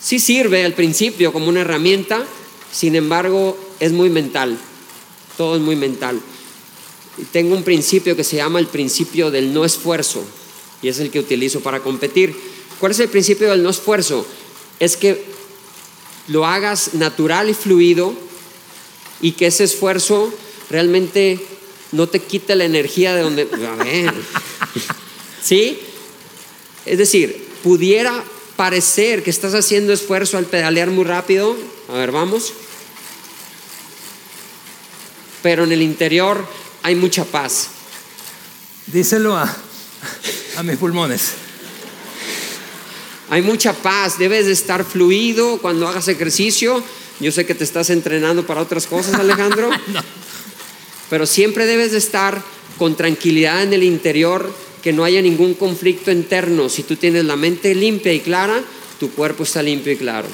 [0.00, 2.24] Sí sirve al principio como una herramienta,
[2.72, 4.58] sin embargo es muy mental.
[5.36, 6.20] Todo es muy mental.
[7.18, 10.24] Y tengo un principio que se llama el principio del no esfuerzo
[10.82, 12.34] y es el que utilizo para competir.
[12.80, 14.26] ¿Cuál es el principio del no esfuerzo?
[14.80, 15.24] Es que
[16.28, 18.14] lo hagas natural y fluido
[19.20, 20.32] y que ese esfuerzo
[20.70, 21.38] realmente
[21.92, 23.42] no te quite la energía de donde...
[23.42, 24.14] A ver.
[25.42, 25.78] ¿Sí?
[26.86, 28.22] Es decir, pudiera
[28.56, 31.56] parecer que estás haciendo esfuerzo al pedalear muy rápido.
[31.88, 32.52] A ver, vamos.
[35.42, 36.46] Pero en el interior
[36.82, 37.68] hay mucha paz.
[38.86, 39.54] Díselo a,
[40.56, 41.32] a mis pulmones.
[43.30, 44.18] Hay mucha paz.
[44.18, 46.82] Debes de estar fluido cuando hagas ejercicio.
[47.18, 49.70] Yo sé que te estás entrenando para otras cosas, Alejandro.
[51.10, 52.42] Pero siempre debes de estar
[52.78, 54.52] con tranquilidad en el interior,
[54.82, 56.68] que no haya ningún conflicto interno.
[56.68, 58.62] Si tú tienes la mente limpia y clara,
[58.98, 60.28] tu cuerpo está limpio y claro.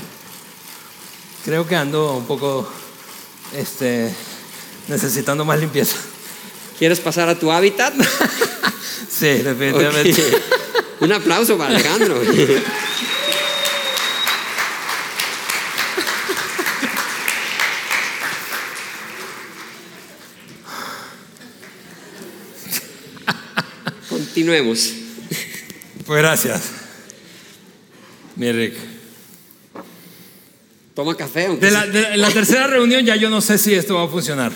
[1.45, 2.69] Creo que ando un poco
[3.57, 4.13] este,
[4.89, 5.97] necesitando más limpieza.
[6.79, 7.95] ¿Quieres pasar a tu hábitat?
[9.09, 10.23] Sí, definitivamente.
[11.01, 12.21] Un aplauso para Alejandro.
[24.43, 24.93] Continuemos.
[26.07, 26.63] Pues gracias.
[28.37, 28.75] Mi Rick.
[30.95, 31.49] Toma café.
[31.57, 34.05] De la, de la- en la tercera reunión ya yo no sé si esto va
[34.05, 34.53] a funcionar.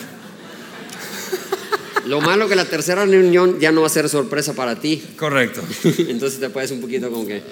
[2.06, 5.02] Lo malo que la tercera reunión ya no va a ser sorpresa para ti.
[5.16, 5.60] Correcto.
[5.98, 7.42] Entonces te puedes un poquito como que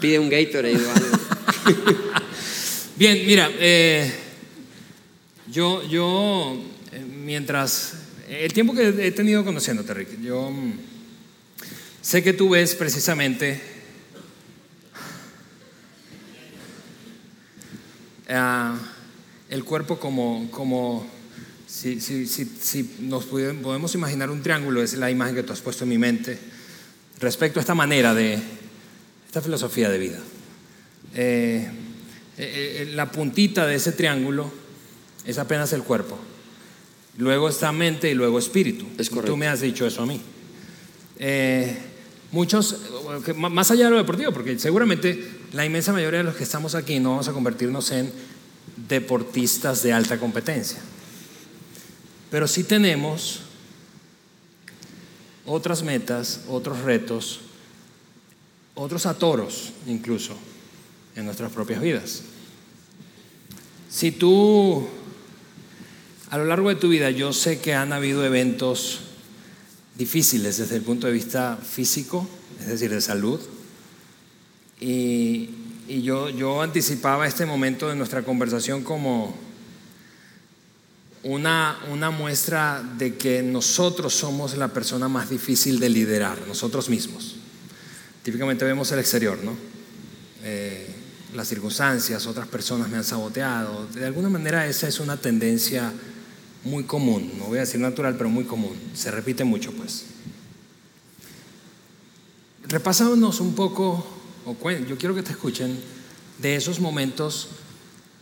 [0.00, 1.18] pide un Gatorade o algo.
[2.96, 4.10] Bien, mira, eh,
[5.52, 6.58] yo, yo,
[6.92, 7.92] eh, mientras,
[8.30, 10.95] el tiempo que he tenido conociéndote, Rick, yo mm,
[12.06, 13.60] Sé que tú ves precisamente
[18.28, 18.78] ah,
[19.50, 21.04] el cuerpo como, como
[21.66, 25.60] si, si, si, si, nos podemos imaginar un triángulo, es la imagen que tú has
[25.60, 26.38] puesto en mi mente
[27.18, 28.38] respecto a esta manera de,
[29.26, 30.20] esta filosofía de vida.
[31.12, 31.68] Eh,
[32.38, 34.52] eh, eh, la puntita de ese triángulo
[35.24, 36.16] es apenas el cuerpo.
[37.18, 38.86] Luego está mente y luego espíritu.
[38.96, 39.32] Es correcto.
[39.32, 40.20] Tú me has dicho eso a mí
[42.32, 42.76] muchos,
[43.36, 46.98] más allá de lo deportivo, porque seguramente la inmensa mayoría de los que estamos aquí
[46.98, 48.12] no vamos a convertirnos en
[48.88, 50.78] deportistas de alta competencia.
[52.30, 53.40] Pero sí tenemos
[55.46, 57.40] otras metas, otros retos,
[58.74, 60.36] otros atoros incluso
[61.14, 62.22] en nuestras propias vidas.
[63.88, 64.86] Si tú,
[66.28, 69.05] a lo largo de tu vida, yo sé que han habido eventos
[69.96, 72.28] difíciles desde el punto de vista físico,
[72.60, 73.40] es decir, de salud,
[74.80, 75.50] y,
[75.88, 79.36] y yo, yo anticipaba este momento de nuestra conversación como
[81.22, 87.36] una, una muestra de que nosotros somos la persona más difícil de liderar, nosotros mismos.
[88.22, 89.56] Típicamente vemos el exterior, ¿no?
[90.44, 90.86] Eh,
[91.34, 93.86] las circunstancias, otras personas me han saboteado.
[93.94, 95.92] De alguna manera esa es una tendencia
[96.66, 98.76] muy común, no voy a decir natural, pero muy común.
[98.94, 100.04] Se repite mucho, pues.
[102.68, 104.04] Repasámonos un poco,
[104.44, 105.78] o yo quiero que te escuchen,
[106.38, 107.48] de esos momentos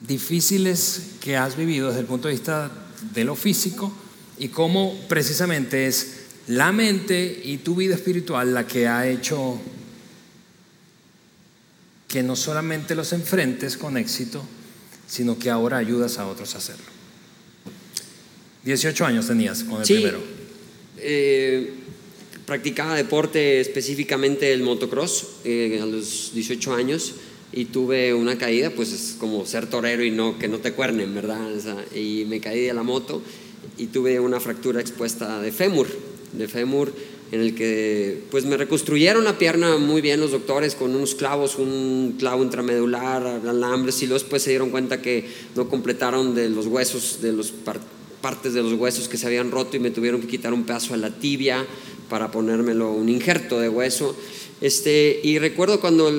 [0.07, 2.70] difíciles que has vivido desde el punto de vista
[3.14, 3.92] de lo físico
[4.38, 9.59] y cómo precisamente es la mente y tu vida espiritual la que ha hecho
[12.07, 14.44] que no solamente los enfrentes con éxito,
[15.09, 16.94] sino que ahora ayudas a otros a hacerlo.
[18.64, 20.18] 18 años tenías con el primero.
[20.98, 21.70] Eh,
[22.46, 27.14] practicaba deporte, específicamente el motocross, eh, a los 18 años
[27.53, 31.14] y tuve una caída, pues es como ser torero y no que no te cuernen,
[31.14, 31.38] ¿verdad?
[31.94, 33.22] y me caí de la moto
[33.79, 35.87] y tuve una fractura expuesta de fémur,
[36.33, 36.92] de fémur
[37.33, 41.57] en el que pues me reconstruyeron la pierna muy bien los doctores con unos clavos,
[41.57, 46.66] un clavo intramedular, alambres y luego después se dieron cuenta que no completaron de los
[46.66, 47.53] huesos, de las
[48.24, 50.94] partes de los huesos que se habían roto y me tuvieron que quitar un pedazo
[50.94, 51.66] de la tibia
[52.08, 54.16] para ponérmelo un injerto de hueso.
[54.62, 56.10] Este, y recuerdo cuando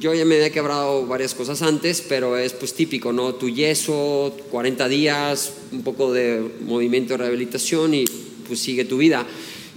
[0.00, 3.36] yo ya me había quebrado varias cosas antes, pero es pues típico, ¿no?
[3.36, 8.04] Tu yeso, 40 días, un poco de movimiento de rehabilitación y
[8.48, 9.24] pues sigue tu vida.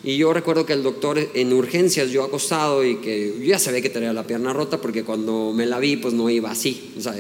[0.04, 3.84] Y yo recuerdo que el doctor en urgencias, yo acostado y que yo ya sabía
[3.84, 6.92] que tenía la pierna rota porque cuando me la vi, pues no iba así.
[6.98, 7.14] O sea,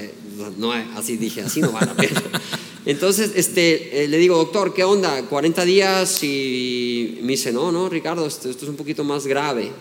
[0.57, 2.23] no, así dije, así no va la pierna.
[2.85, 5.23] Entonces, este, eh, le digo, doctor, ¿qué onda?
[5.23, 9.71] 40 días y me dice, no, no, Ricardo, esto, esto es un poquito más grave.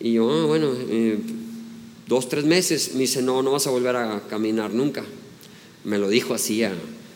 [0.00, 1.18] Y yo, ah, bueno, eh,
[2.06, 2.94] dos, tres meses.
[2.94, 5.04] Me dice, no, no vas a volver a caminar nunca.
[5.84, 6.74] Me lo dijo así a,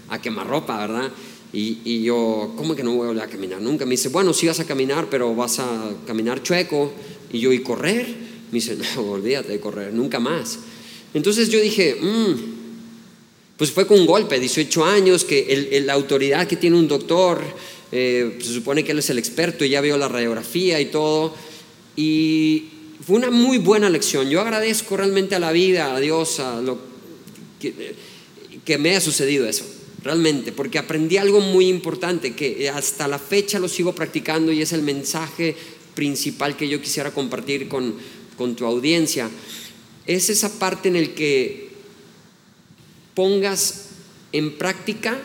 [0.09, 1.11] a quemarropa, ¿verdad?
[1.53, 3.85] Y, yo, ¿cómo que no voy a volver a caminar nunca?
[3.85, 6.93] Me dice, bueno, sí vas a caminar, pero vas a caminar chueco.
[7.33, 8.07] Y yo, ¿y correr?
[8.53, 10.61] Me dice, no, olvídate de correr, nunca más.
[11.13, 12.50] Entonces yo dije, mm,
[13.61, 17.43] pues fue con un golpe, 18 años, que la autoridad que tiene un doctor,
[17.93, 21.35] eh, se supone que él es el experto y ya vio la radiografía y todo.
[21.95, 22.71] Y
[23.07, 24.31] fue una muy buena lección.
[24.31, 26.79] Yo agradezco realmente a la vida, a Dios, a lo
[27.61, 29.67] que, me ha sucedido eso
[30.03, 34.73] realmente, porque aprendí algo muy importante que hasta la fecha lo sigo practicando y es
[34.73, 35.55] el mensaje
[35.95, 37.95] principal que yo quisiera compartir con,
[38.39, 39.29] con tu audiencia.
[40.07, 41.70] Es esa parte en el que
[43.15, 43.89] pongas
[44.33, 45.21] en práctica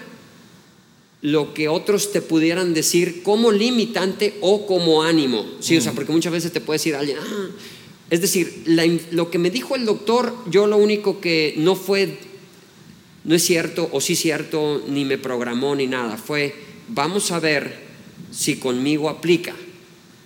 [1.21, 5.45] lo que otros te pudieran decir como limitante o como ánimo.
[5.59, 7.49] Sí, o sea, porque muchas veces te puede decir alguien, ah",
[8.09, 8.63] es decir,
[9.11, 12.19] lo que me dijo el doctor, yo lo único que no fue
[13.25, 16.15] no es cierto o sí cierto, ni me programó ni nada.
[16.15, 16.53] Fue,
[16.87, 17.75] vamos a ver
[18.31, 19.55] si conmigo aplica.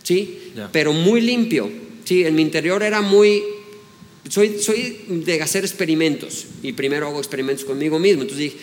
[0.04, 0.52] ¿Sí?
[0.72, 1.70] Pero muy limpio.
[2.04, 3.42] Sí, en mi interior era muy...
[4.30, 8.22] Soy, soy de hacer experimentos y primero hago experimentos conmigo mismo.
[8.22, 8.58] Entonces dije,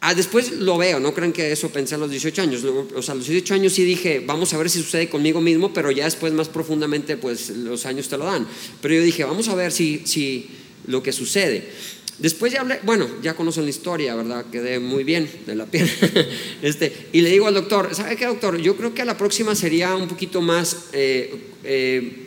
[0.00, 2.64] ah, después lo veo, no crean que eso pensé a los 18 años.
[2.64, 5.72] O sea, a los 18 años sí dije, vamos a ver si sucede conmigo mismo,
[5.72, 8.46] pero ya después más profundamente, pues los años te lo dan.
[8.80, 10.48] Pero yo dije, vamos a ver si, si
[10.86, 11.70] lo que sucede.
[12.18, 14.46] Después ya hablé, bueno, ya conocen la historia, ¿verdad?
[14.50, 15.88] Quedé muy bien de la piel.
[16.62, 18.56] este, y le digo al doctor, ¿sabe qué, doctor?
[18.56, 22.25] Yo creo que a la próxima sería un poquito más eh, eh,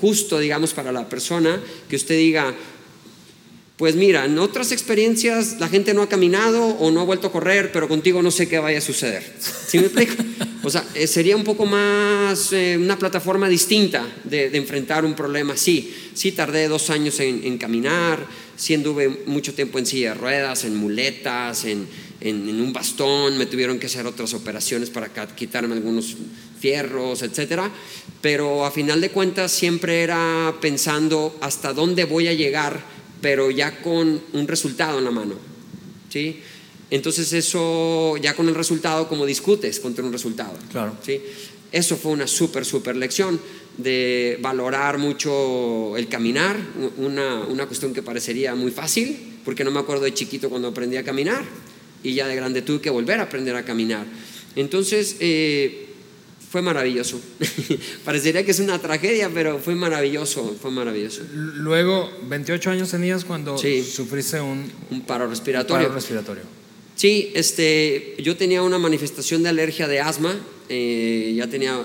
[0.00, 2.54] justo, digamos, para la persona que usted diga,
[3.76, 7.32] Pues mira, en otras experiencias la gente no ha caminado o no ha vuelto a
[7.32, 9.22] correr, pero contigo no sé qué vaya a suceder.
[9.66, 10.14] ¿Sí me explico?
[10.62, 15.56] O sea, eh, sería un poco más eh, una plataforma distinta de, enfrentar un problema.
[15.56, 20.64] Sí, sí tardé dos años en, caminar, sí anduve mucho tiempo en silla de ruedas,
[20.64, 21.86] en muletas, en,
[22.20, 26.16] en, un bastón, me tuvieron que hacer otras operaciones para quitarme algunos
[26.60, 27.70] fierros, etcétera.
[28.20, 33.82] Pero a final de cuentas siempre era pensando hasta dónde voy a llegar pero ya
[33.82, 35.34] con un resultado en la mano.
[36.08, 36.40] ¿sí?
[36.90, 40.54] Entonces eso, ya con el resultado, como discutes contra un resultado.
[40.70, 40.96] Claro.
[41.02, 41.20] ¿sí?
[41.70, 43.40] Eso fue una súper, súper lección
[43.76, 46.56] de valorar mucho el caminar,
[46.98, 50.96] una, una cuestión que parecería muy fácil, porque no me acuerdo de chiquito cuando aprendí
[50.96, 51.44] a caminar,
[52.02, 54.06] y ya de grande tuve que volver a aprender a caminar.
[54.56, 55.89] Entonces, eh,
[56.50, 57.20] fue maravilloso.
[58.04, 61.22] Parecería que es una tragedia, pero fue maravilloso, fue maravilloso.
[61.32, 65.86] Luego, 28 años tenías cuando sufriste un, un paro respiratorio.
[65.86, 66.42] Paro respiratorio.
[66.96, 70.36] Sí, este, yo tenía una manifestación de alergia de asma,
[70.68, 71.80] eh, ya tenía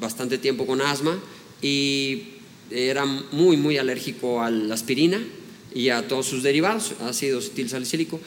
[0.00, 1.18] bastante tiempo con asma
[1.60, 2.22] y
[2.70, 5.20] era muy, muy alérgico a la aspirina
[5.74, 8.20] y a todos sus derivados, ácido acetil salicílico,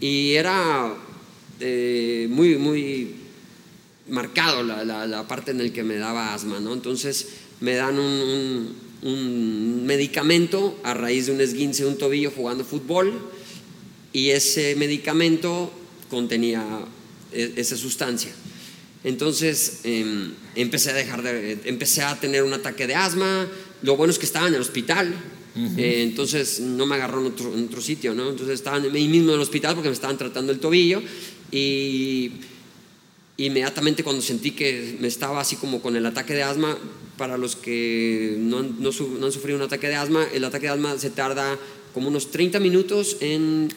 [0.00, 0.94] y era
[1.60, 3.14] eh, muy, muy
[4.08, 6.72] marcado la, la, parte en la que me daba asma, ¿no?
[6.72, 7.28] Entonces
[7.60, 13.12] me dan un, un, medicamento a raíz de un esguince de un tobillo jugando fútbol
[14.12, 15.72] y ese medicamento
[16.10, 16.64] contenía
[17.32, 18.32] e, esa sustancia.
[19.04, 23.46] Entonces em, empecé a dejar de, empecé a tener un ataque de asma.
[23.82, 25.14] Lo bueno es que estaba en el hospital,
[25.76, 28.30] eh, entonces no me agarró en otro, en otro, sitio, ¿no?
[28.30, 31.02] Entonces estaba ahí mismo en el hospital porque me estaban tratando el tobillo
[31.50, 32.32] y
[33.38, 36.76] inmediatamente cuando sentí que me estaba así como con el ataque de asma,
[37.16, 40.98] para los que no, no, han sufrido un ataque de asma, el ataque de asma
[40.98, 41.58] se tarda
[41.94, 43.72] como unos 30 minutos en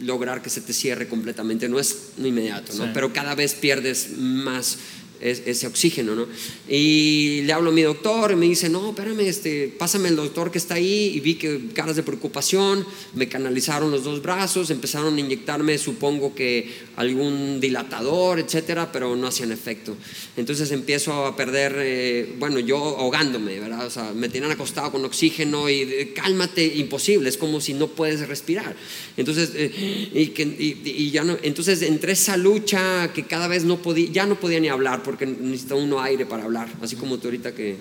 [0.00, 2.92] lograr que se te cierre completamente, no es inmediato, ¿no?
[2.92, 4.78] pero cada vez pierdes más
[5.20, 6.26] ese oxígeno, ¿no?
[6.68, 10.50] Y le hablo a mi doctor y me dice, no, espérame, este, pásame el doctor
[10.50, 15.16] que está ahí y vi que caras de preocupación, me canalizaron los dos brazos, empezaron
[15.16, 19.96] a inyectarme, supongo que algún dilatador, etcétera, pero no hacían efecto.
[20.36, 23.86] Entonces empiezo a perder, eh, bueno, yo ahogándome, ¿verdad?
[23.86, 27.88] O sea, me tenían acostado con oxígeno y eh, cálmate, imposible, es como si no
[27.88, 28.74] puedes respirar.
[29.16, 33.80] Entonces, eh, y, que, y, ya no, entonces entre esa lucha que cada vez no
[33.80, 37.28] podía, ya no podía ni hablar porque necesita uno aire para hablar, así como tú
[37.28, 37.76] ahorita que...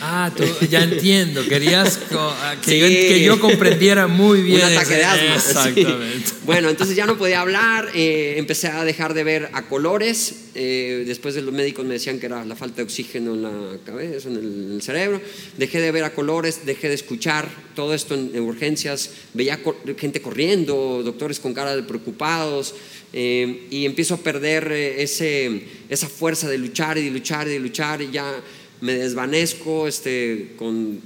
[0.00, 4.60] Ah, tú, ya entiendo, querías ah, que, yo, comprendiera muy bien.
[4.66, 5.34] Un ataque de asma.
[5.36, 6.30] Exactamente.
[6.44, 11.04] Bueno, entonces ya no podía hablar, eh, empecé a dejar de ver a colores, eh,
[11.06, 14.28] después de los médicos me decían que era la falta de oxígeno en la cabeza,
[14.28, 14.36] en
[14.74, 15.20] el, cerebro,
[15.56, 19.58] dejé de ver a colores, dejé de escuchar, todo esto en, urgencias, veía
[19.96, 22.74] gente corriendo, doctores con cara de preocupados,
[23.16, 27.60] eh, y empiezo a perder ese, esa fuerza de luchar y de luchar y de
[27.60, 28.42] luchar y ya
[28.80, 31.00] me desvanezco este, con,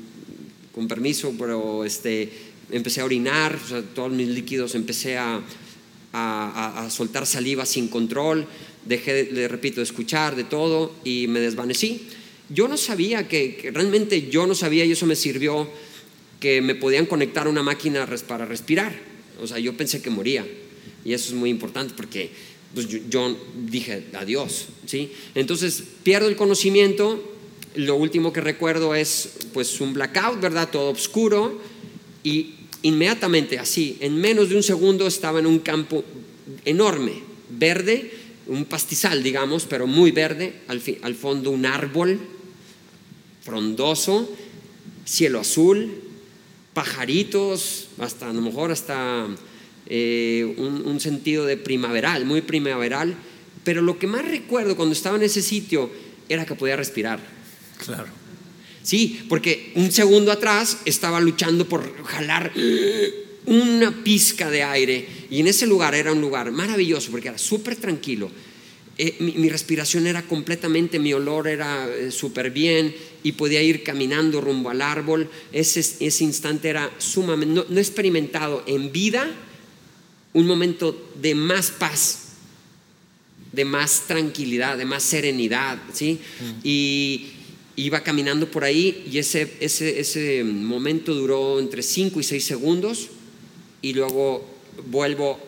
[0.75, 2.31] con permiso, pero este,
[2.71, 3.59] empecé a orinar,
[3.95, 5.43] todos mis líquidos empecé a,
[6.15, 8.47] a, soltar saliva sin control,
[8.87, 12.07] dejé, le repito, de escuchar de todo y me desvanecí.
[12.49, 15.69] Yo no sabía que, realmente yo no sabía y eso me sirvió
[16.41, 18.99] que me podían conectar a una máquina para respirar.
[19.43, 20.47] O sea, yo pensé que moría
[21.09, 22.31] y eso es muy importante porque
[22.75, 25.11] pues, yo, dije adiós, ¿sí?
[25.35, 27.37] Entonces pierdo el conocimiento
[27.77, 30.69] lo último que recuerdo es pues un blackout, ¿verdad?
[30.71, 31.63] Todo oscuro
[32.23, 36.05] y inmediatamente así, en menos de un segundo estaba en un campo
[36.67, 38.13] enorme, verde,
[38.47, 42.21] un pastizal, digamos, pero muy verde, al, al fondo un árbol
[43.43, 44.29] frondoso,
[45.07, 46.03] cielo azul,
[46.75, 49.27] pajaritos, hasta a lo mejor hasta
[49.89, 53.17] eh, un, un sentido de primaveral, muy primaveral,
[53.65, 55.91] pero lo que más recuerdo cuando estaba en ese sitio
[56.29, 57.39] era que podía respirar
[57.85, 58.09] Claro.
[58.83, 62.53] Sí, porque un segundo atrás estaba luchando por jalar
[63.47, 67.77] una pizca de aire y en ese lugar era un lugar maravilloso porque era súper
[67.77, 68.31] tranquilo.
[69.01, 72.93] Eh, mi, respiración era completamente, mi olor era eh, súper bien
[73.23, 75.31] y podía ir caminando rumbo al árbol.
[75.53, 79.31] Ese, ese instante era sumamente, no, he experimentado en vida
[80.39, 82.29] un momento de más paz,
[83.53, 86.21] de más tranquilidad, de más serenidad, ¿sí?
[86.41, 86.61] Mm.
[86.63, 87.27] Y
[87.75, 93.09] iba caminando por ahí y ese, ese, ese momento duró entre 5 y 6 segundos
[93.83, 94.47] y luego
[94.89, 95.41] vuelvo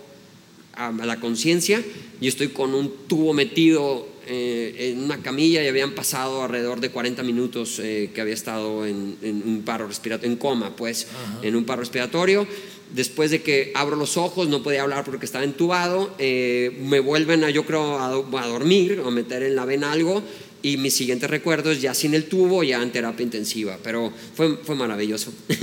[0.74, 1.82] a, la conciencia
[2.20, 6.90] y estoy con un tubo metido eh, en una camilla y habían pasado alrededor de
[6.90, 11.06] 40 minutos eh, que había estado en, en un paro respiratorio, en coma, pues,
[11.42, 12.46] en un paro respiratorio.
[12.94, 17.44] Después de que abro los ojos, no podía hablar porque estaba entubado, eh, me vuelven
[17.44, 20.22] a, yo creo, a, a dormir, a meter en la vena algo
[20.62, 24.56] y mi siguiente recuerdo es ya sin el tubo, ya en terapia intensiva, pero fue,
[24.58, 25.32] fue maravilloso.
[25.48, 25.56] Sí,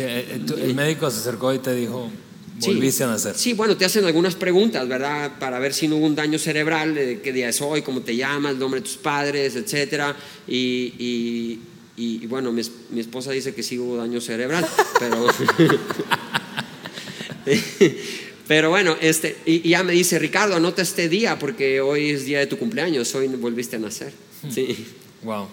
[0.00, 2.10] eh, eh, el médico se acercó y te dijo,
[2.60, 3.36] volviste a nacer.
[3.38, 5.38] Sí, bueno, te hacen algunas preguntas, ¿verdad?
[5.38, 8.16] Para ver si no hubo un daño cerebral, de qué día es hoy, cómo te
[8.16, 10.16] llamas, el nombre de tus padres, etcétera.
[10.48, 11.60] Y, y-
[11.96, 12.60] y, bueno, mi,
[12.90, 14.66] mi esposa dice que sí hubo daño cerebral,
[14.98, 15.28] pero...
[18.48, 22.26] Pero bueno, este, y, y ya me dice, Ricardo, anota este día porque hoy es
[22.26, 24.12] día de tu cumpleaños, hoy volviste a nacer.
[24.50, 24.86] Sí.
[25.22, 25.48] Wow.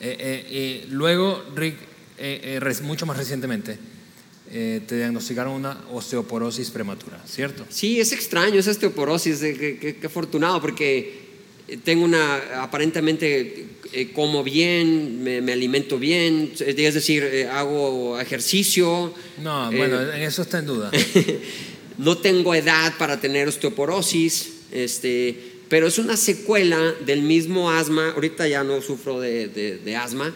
[0.00, 1.76] Eh, eh, eh, luego, Rick,
[2.18, 3.78] eh, eh, mucho más recientemente,
[4.50, 7.64] eh, te diagnosticaron una osteoporosis prematura, ¿cierto?
[7.70, 11.24] Sí, es extraño esa osteoporosis, qué afortunado, porque
[11.82, 19.14] tengo una, aparentemente eh, como bien, me, me alimento bien, es decir, eh, hago ejercicio.
[19.42, 20.90] No, eh, bueno, en eso está en duda.
[21.98, 25.36] no tengo edad para tener osteoporosis, este,
[25.68, 28.10] pero es una secuela del mismo asma.
[28.10, 30.34] Ahorita ya no sufro de, de- de asma.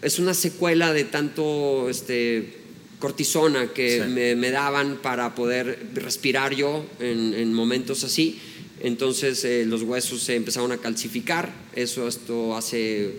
[0.00, 2.54] Es una secuela de tanto este,
[2.98, 4.08] cortisona que Sí.
[4.10, 8.38] me, me daban para poder respirar yo en, en momentos así.
[8.82, 11.52] Entonces eh, los huesos se empezaron a calcificar.
[11.74, 13.12] Eso esto hace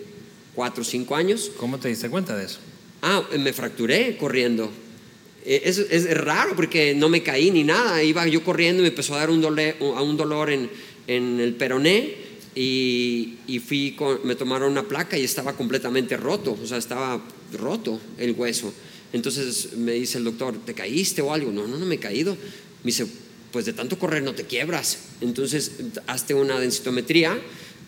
[0.54, 1.50] cuatro o cinco años.
[1.56, 2.58] ¿Cómo te diste cuenta de eso?
[3.02, 4.70] Ah, me fracturé corriendo.
[5.44, 8.02] Eh, Es, es raro porque no me caí ni nada.
[8.02, 10.70] Iba yo corriendo y me empezó a dar un, dole- un dolor en,
[11.06, 12.14] en el peroné
[12.54, 16.58] y, y fui con- me tomaron una placa y estaba completamente roto.
[16.62, 17.22] O sea, estaba
[17.58, 18.72] roto el hueso.
[19.14, 21.50] Entonces me dice el doctor, ¿te caíste o algo?
[21.52, 22.34] No, no, no me he caído.
[22.34, 23.06] Me dice,
[23.54, 24.98] pues de tanto correr no te quiebras.
[25.20, 25.70] Entonces
[26.08, 27.38] hazte una densitometría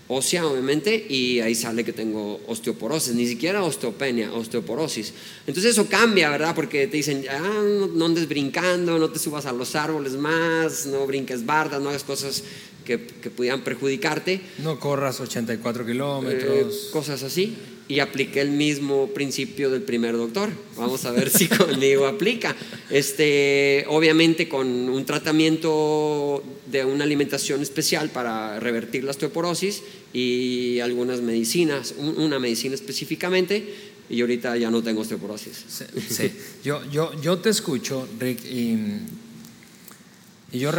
[0.06, 5.12] ósea, obviamente, y ahí sale que tengo osteoporosis, ni siquiera osteopenia, osteoporosis.
[5.44, 6.54] Entonces eso cambia, ¿verdad?
[6.54, 11.04] Porque te dicen, ah, no, andes brincando, no te subas a los árboles más, no
[11.04, 12.44] brinques bardas, no hagas cosas
[12.84, 16.90] que, que pudieran perjudicarte, No corras 84 eh, kilómetros.
[16.92, 17.56] cosas así.
[17.88, 20.50] Y apliqué el mismo principio del primer doctor.
[20.76, 22.56] Vamos a ver si conmigo aplica.
[22.90, 29.82] Este, obviamente con un tratamiento de una alimentación especial para revertir la osteoporosis
[30.12, 33.72] y algunas medicinas, un- una medicina específicamente,
[34.10, 35.64] y ahorita ya no tengo osteoporosis.
[35.68, 36.32] Sí, sí.
[36.64, 38.78] Yo, yo, yo te escucho, Rick, y,
[40.52, 40.70] y yo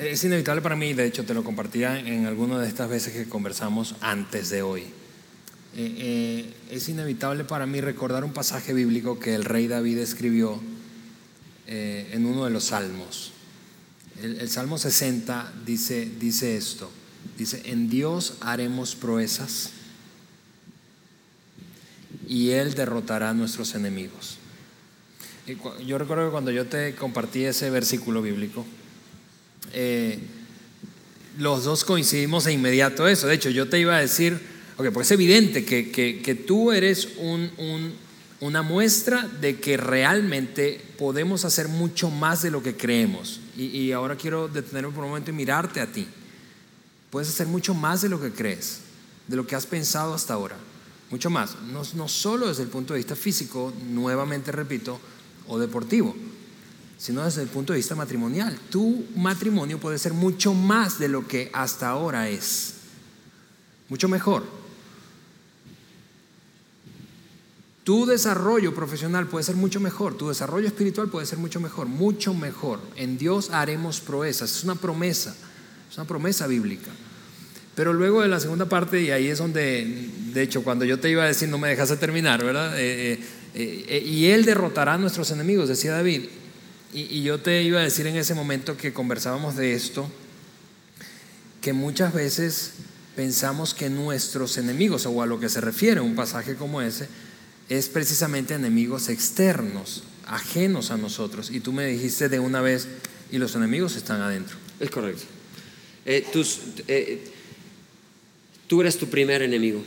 [0.00, 3.28] es inevitable para mí, de hecho te lo compartía en alguna de estas veces que
[3.28, 4.82] conversamos antes de hoy.
[5.78, 10.58] Eh, eh, es inevitable para mí recordar un pasaje bíblico que el rey David escribió
[11.66, 13.32] eh, en uno de los salmos.
[14.22, 16.90] El, Salmo 60 dice, dice esto,
[17.36, 19.72] dice, en Dios haremos proezas
[22.26, 24.38] y Él derrotará a nuestros enemigos.
[25.86, 28.64] Yo recuerdo que cuando yo te compartí ese versículo bíblico,
[31.38, 33.26] los dos coincidimos de inmediato eso.
[33.26, 36.72] De hecho, yo te iba a decir, ok, pues es evidente que, que- que tú
[36.72, 37.92] eres un- un-
[38.40, 43.40] una muestra de que realmente podemos hacer mucho más de lo que creemos.
[43.56, 46.06] Y, y ahora quiero detenerme por un momento y mirarte a ti.
[47.10, 48.80] Puedes hacer mucho más de lo que crees,
[49.26, 50.56] de lo que has pensado hasta ahora.
[51.10, 51.56] Mucho más.
[51.72, 55.00] No, no solo desde el punto de vista físico, nuevamente repito,
[55.48, 56.14] o deportivo,
[56.98, 58.58] sino desde el punto de vista matrimonial.
[58.70, 62.74] Tu matrimonio puede ser mucho más de lo que hasta ahora es.
[63.88, 64.44] Mucho mejor.
[67.86, 72.34] Tu desarrollo profesional puede ser mucho mejor, tu desarrollo espiritual puede ser mucho mejor, mucho
[72.34, 72.80] mejor.
[72.96, 75.36] En Dios haremos proezas, es una promesa,
[75.88, 76.90] es una promesa bíblica.
[77.76, 81.10] Pero luego de la segunda parte, y ahí es donde, de hecho, cuando yo te
[81.10, 82.76] iba a decir, no me dejaste terminar, ¿verdad?
[82.76, 83.20] Eh,
[83.54, 86.24] eh, eh, y Él derrotará a nuestros enemigos, decía David.
[86.92, 90.10] Y, y yo te iba a decir en ese momento que conversábamos de esto,
[91.60, 92.72] que muchas veces
[93.14, 97.08] pensamos que nuestros enemigos, o a lo que se refiere un pasaje como ese,
[97.68, 101.50] es precisamente enemigos externos, ajenos a nosotros.
[101.50, 102.86] Y tú me dijiste de una vez,
[103.32, 104.56] y los enemigos están adentro.
[104.78, 105.22] Es correcto.
[106.04, 106.24] Eh,
[106.88, 107.24] eh,
[108.68, 109.82] tú eres tu primer enemigo.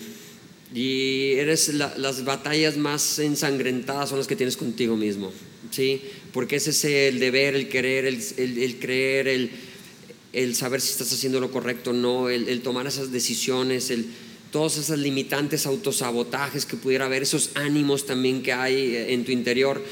[0.73, 5.31] Y eres la- las batallas más ensangrentadas son las que tienes contigo mismo.
[5.71, 6.01] ¿sí?
[6.33, 9.51] Porque ese es el deber, el querer, el, creer, el,
[10.33, 14.05] el saber si estás haciendo lo correcto o no, el tomar esas decisiones, el,
[14.51, 19.31] todas esas limitantes autosabotajes que pudiera haber, esos ánimos también que hay eh, en tu
[19.31, 19.83] interior.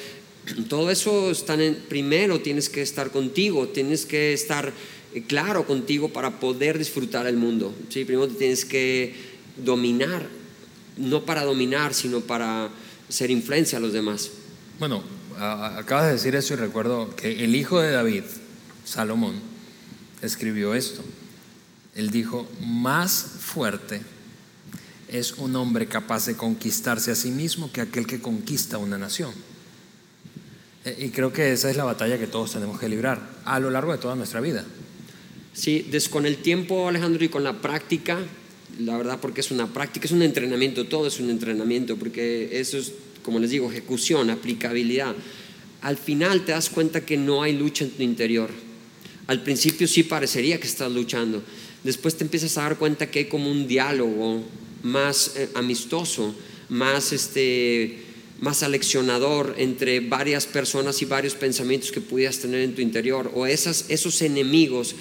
[0.69, 4.71] Todo eso están en, primero tienes que estar contigo, tienes que estar
[5.13, 7.73] eh, claro contigo para poder disfrutar el mundo.
[7.89, 8.05] ¿sí?
[8.05, 9.15] Primero tienes que
[9.57, 10.27] dominar,
[10.97, 12.69] no para dominar, sino para
[13.09, 14.31] ser influencia a los demás.
[14.79, 15.03] Bueno,
[15.37, 18.23] acabas de decir eso y recuerdo que el hijo de David,
[18.85, 19.35] Salomón,
[20.21, 21.03] escribió esto.
[21.95, 24.01] Él dijo, más fuerte
[25.07, 29.31] es un hombre capaz de conquistarse a sí mismo que aquel que conquista una nación.
[30.85, 33.69] Eh, Y creo que esa es la batalla que todos tenemos que librar a lo
[33.69, 34.65] largo de toda nuestra vida.
[35.53, 38.19] Sí, con el tiempo, Alejandro, y con la práctica,
[38.79, 42.77] la verdad, porque es una práctica, es un entrenamiento, todo es un entrenamiento, porque eso
[42.77, 42.91] es,
[43.23, 45.15] como les digo, ejecución, aplicabilidad.
[45.81, 48.51] Al final te das cuenta que no hay lucha en tu interior.
[49.25, 51.41] Al principio sí parecería que estás luchando.
[51.83, 54.43] Después te empiezas a dar cuenta que hay como un diálogo
[54.83, 56.33] más eh, amistoso,
[56.69, 58.03] más este
[58.39, 63.47] más aleccionador entre varias personas y varios pensamientos que pudieras tener en tu interior o
[63.47, 64.95] esas, esos enemigos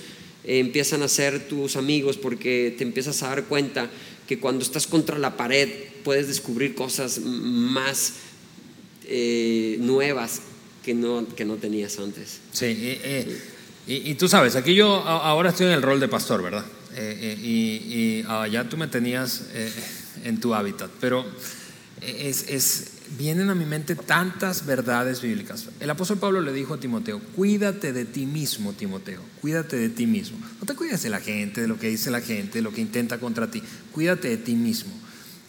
[0.45, 3.91] eh, empiezan a ser tus amigos porque te empiezas a dar cuenta
[4.27, 5.69] que cuando estás contra la pared
[6.03, 8.15] puedes descubrir cosas más
[9.07, 10.41] eh, nuevas
[10.83, 12.41] que no, que no tenías antes.
[12.53, 12.99] Sí,
[13.89, 16.65] y, tú sabes, aquí yo ahora estoy en el rol de pastor, ¿verdad?
[16.97, 19.71] Eh, eh, y y, ah, tú me tenías eh,
[20.25, 21.27] en tu hábitat, pero
[22.01, 25.67] es, vienen a mi mente tantas verdades bíblicas.
[25.79, 30.07] El apóstol Pablo le dijo a Timoteo, cuídate de ti mismo, Timoteo, cuídate de ti
[30.07, 30.39] mismo.
[30.59, 32.81] No te cuides de la gente, de lo que dice la gente, de lo que
[32.81, 34.93] intenta contra ti, cuídate de ti mismo.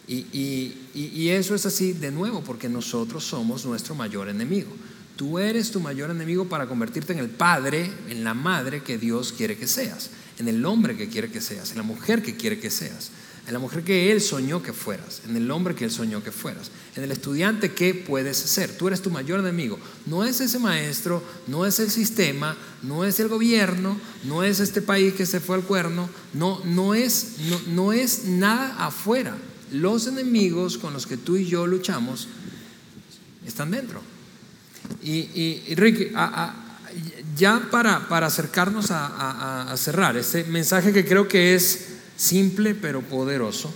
[0.09, 4.73] Y eso es así de nuevo, porque nosotros somos nuestro mayor enemigo.
[5.17, 9.33] Tú eres tu mayor enemigo para convertirte en el padre, en la madre que Dios
[9.33, 12.59] quiere que seas, en el hombre que quiere que seas, en la mujer que quiere
[12.59, 13.09] que seas,
[13.47, 16.31] en la mujer que Él soñó que fueras, en el hombre que Él soñó que
[16.33, 18.75] fueras, en el estudiante que puedes ser.
[18.77, 19.79] Tú eres tu mayor enemigo.
[20.05, 24.81] No es ese maestro, no es el sistema, no es el gobierno, no es este
[24.81, 29.37] país que se fue al cuerno, no, no, es, no, no es nada afuera.
[29.71, 32.27] Los enemigos con los que tú y yo luchamos
[33.45, 34.01] están dentro.
[35.01, 36.66] Y, y- Ricky, a- a-
[37.37, 43.01] ya para, para acercarnos a, a- cerrar, este mensaje que creo que es simple pero
[43.01, 43.73] poderoso.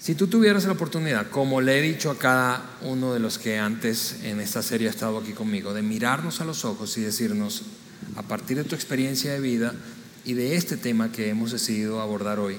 [0.00, 3.58] Si tú tuvieras la oportunidad, como le he dicho a cada uno de los que
[3.58, 7.62] antes en esta serie ha estado aquí conmigo, de mirarnos a los ojos y decirnos,
[8.16, 9.74] a partir de tu experiencia de vida
[10.24, 12.56] y de este tema que hemos decidido abordar hoy,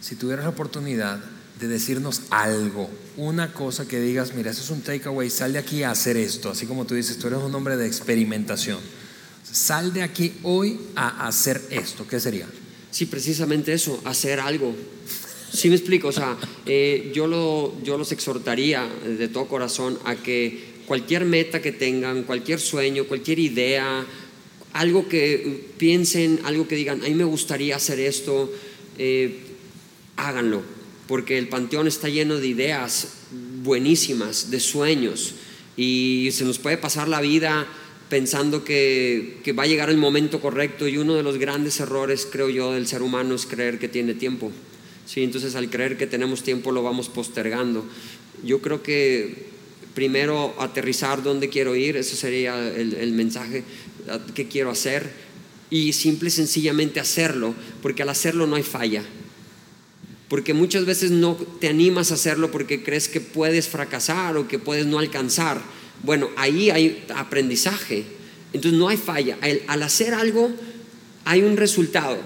[0.00, 1.20] si tuvieras la oportunidad
[1.60, 5.82] de decirnos algo, una cosa que digas, mira, eso es un takeaway, sal de aquí
[5.82, 8.78] a hacer esto, así como tú dices, tú eres un hombre de experimentación.
[9.50, 12.46] Sal de aquí hoy a hacer esto, ¿qué sería?
[12.90, 14.74] Sí, precisamente eso, hacer algo.
[15.52, 16.36] Sí me explico, o sea,
[16.66, 22.24] eh, yo, lo, yo los exhortaría de todo corazón a que cualquier meta que tengan,
[22.24, 24.04] cualquier sueño, cualquier idea,
[24.72, 28.52] algo que piensen, algo que digan, a mí me gustaría hacer esto,
[28.98, 29.40] eh,
[30.16, 30.62] háganlo,
[31.08, 33.08] porque el panteón está lleno de ideas
[33.62, 35.34] buenísimas, de sueños,
[35.76, 37.66] y se nos puede pasar la vida
[38.08, 42.26] pensando que, que va a llegar el momento correcto y uno de los grandes errores,
[42.30, 44.52] creo yo, del ser humano es creer que tiene tiempo.
[45.06, 47.84] Sí, entonces al creer que tenemos tiempo lo vamos postergando.
[48.44, 49.46] Yo creo que
[49.94, 53.64] primero aterrizar dónde quiero ir, ese sería el, el mensaje,
[54.34, 55.10] qué quiero hacer,
[55.70, 59.04] y simple y sencillamente hacerlo, porque al hacerlo no hay falla.
[60.28, 64.58] Porque muchas veces no te animas a hacerlo porque crees que puedes fracasar o que
[64.58, 65.60] puedes no alcanzar.
[66.02, 68.04] Bueno, ahí hay aprendizaje.
[68.52, 69.38] Entonces no hay falla.
[69.68, 70.50] Al, hacer algo
[71.24, 72.18] hay un resultado.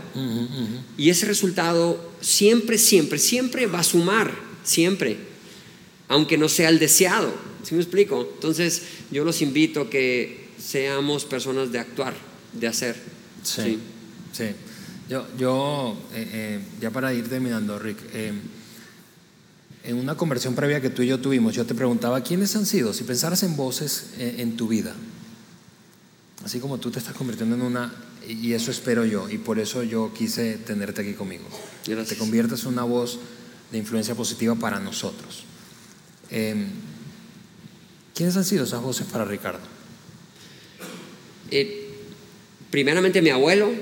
[0.96, 4.32] Y ese resultado siempre, siempre, siempre va a sumar.
[4.64, 5.18] Siempre.
[6.09, 7.32] Aunque no sea el deseado.
[7.62, 8.30] ¿Sí me explico?
[8.34, 12.14] Entonces yo los invito a que seamos personas de actuar,
[12.55, 12.96] de hacer.
[13.42, 13.78] Sí,
[14.32, 14.44] sí.
[15.11, 18.32] Yo, yo eh, eh, ya para ir terminando, Rick, eh,
[19.82, 22.92] en una conversión previa que tú y yo tuvimos, yo te preguntaba, ¿quiénes han sido?
[22.92, 24.94] Si pensaras en voces eh, en tu vida,
[26.44, 27.92] así como tú te estás convirtiendo en una,
[28.28, 31.42] y eso espero yo, y por eso yo quise tenerte aquí conmigo.
[31.84, 32.11] Gracias.
[32.11, 33.18] Te conviertes en una voz
[33.72, 35.42] de influencia positiva para nosotros.
[36.30, 36.66] Eh,
[38.14, 39.58] ¿Quiénes han sido esas voces para Ricardo?
[42.70, 43.72] Primeramente mi abuelo,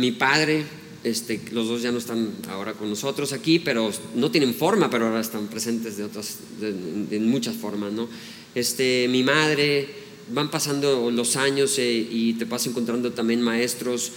[0.00, 0.64] mi padre,
[1.04, 5.06] este, los dos ya no están ahora con nosotros aquí, pero no tienen forma, pero
[5.06, 8.08] ahora están presentes de otras, en muchas formas, ¿no?
[8.54, 9.88] Este, mi madre,
[10.32, 14.12] van pasando los años eh, y te vas encontrando también maestros.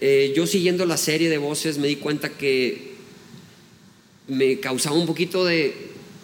[0.00, 2.96] Eh, yo siguiendo la serie de voces me di cuenta que
[4.28, 5.74] me causaba un poquito de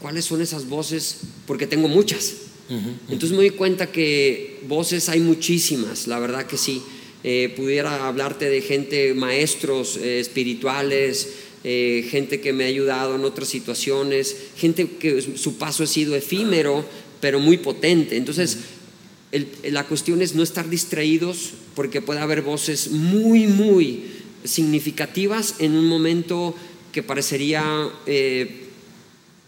[0.00, 2.34] cuáles son esas voces, porque tengo muchas.
[3.08, 6.82] Entonces me di cuenta que voces hay muchísimas, la verdad que sí.
[7.24, 11.28] Eh, pudiera hablarte de gente, maestros eh, espirituales,
[11.62, 16.16] eh, gente que me ha ayudado en otras situaciones, gente que su paso ha sido
[16.16, 16.84] efímero,
[17.20, 18.16] pero muy potente.
[18.16, 18.58] Entonces,
[19.70, 24.04] la cuestión es no estar distraídos porque puede haber voces muy, muy
[24.44, 26.54] significativas en un momento
[26.90, 27.88] que parecería...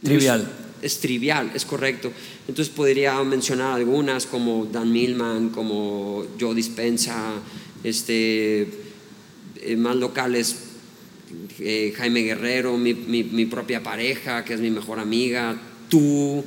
[0.03, 0.64] trivial.
[0.85, 2.12] Es trivial, es correcto.
[2.47, 7.32] Entonces podría mencionar algunas como Dan Millman, como Joe Dispensa,
[7.82, 8.68] este,
[9.57, 10.57] eh, más locales,
[11.59, 15.59] eh, Jaime Guerrero, mi, mi, propia pareja, que es mi mejor amiga,
[15.89, 16.45] tú,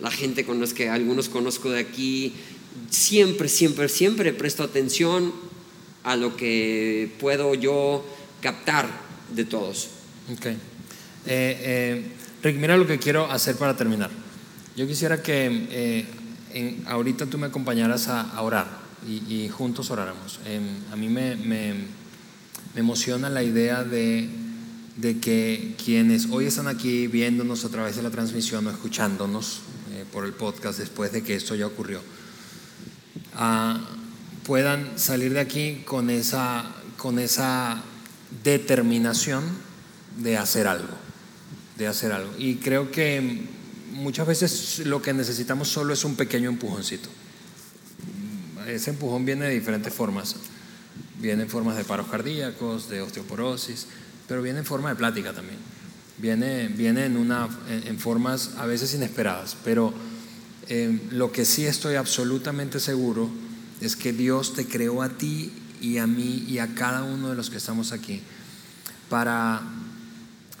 [0.00, 2.34] la gente con los que algunos conozco de aquí.
[2.90, 5.32] Siempre, siempre, siempre presto atención
[6.04, 8.04] a lo que puedo yo
[8.42, 8.88] captar
[9.34, 9.88] de todos.
[10.30, 10.46] Ok.
[11.26, 12.04] Eh,
[12.42, 14.10] Rick, mira lo que quiero hacer para terminar.
[14.76, 16.06] Yo quisiera que
[16.86, 20.40] ahorita tú me acompañaras a orar y, juntos oraremos.
[20.44, 20.62] Em,
[20.92, 21.98] a mí me,
[22.74, 24.28] emociona la idea de,
[24.96, 29.60] de, que quienes hoy están aquí viéndonos a través de la transmisión o escuchándonos
[29.92, 32.00] eh, por el podcast después de que esto ya ocurrió,
[33.34, 33.80] ah,
[34.44, 36.64] puedan salir de aquí con esa,
[36.96, 37.82] con esa
[38.44, 39.44] determinación
[40.18, 40.94] de hacer algo,
[41.78, 42.32] de hacer algo.
[42.38, 43.46] Y creo que
[43.92, 47.08] muchas veces lo que necesitamos solo es un pequeño empujoncito
[48.68, 50.36] ese empujón viene de diferentes formas.
[51.20, 53.86] Viene en formas de paros cardíacos, de osteoporosis,
[54.26, 55.58] pero viene en forma de plática también.
[56.18, 57.48] Viene, viene en, una,
[57.98, 59.92] formas a veces inesperadas, pero
[60.68, 63.30] eh, lo que sí estoy absolutamente seguro
[63.80, 67.36] es que Dios te creó a ti y a mí y a cada uno de
[67.36, 68.20] los que estamos aquí
[69.08, 69.62] para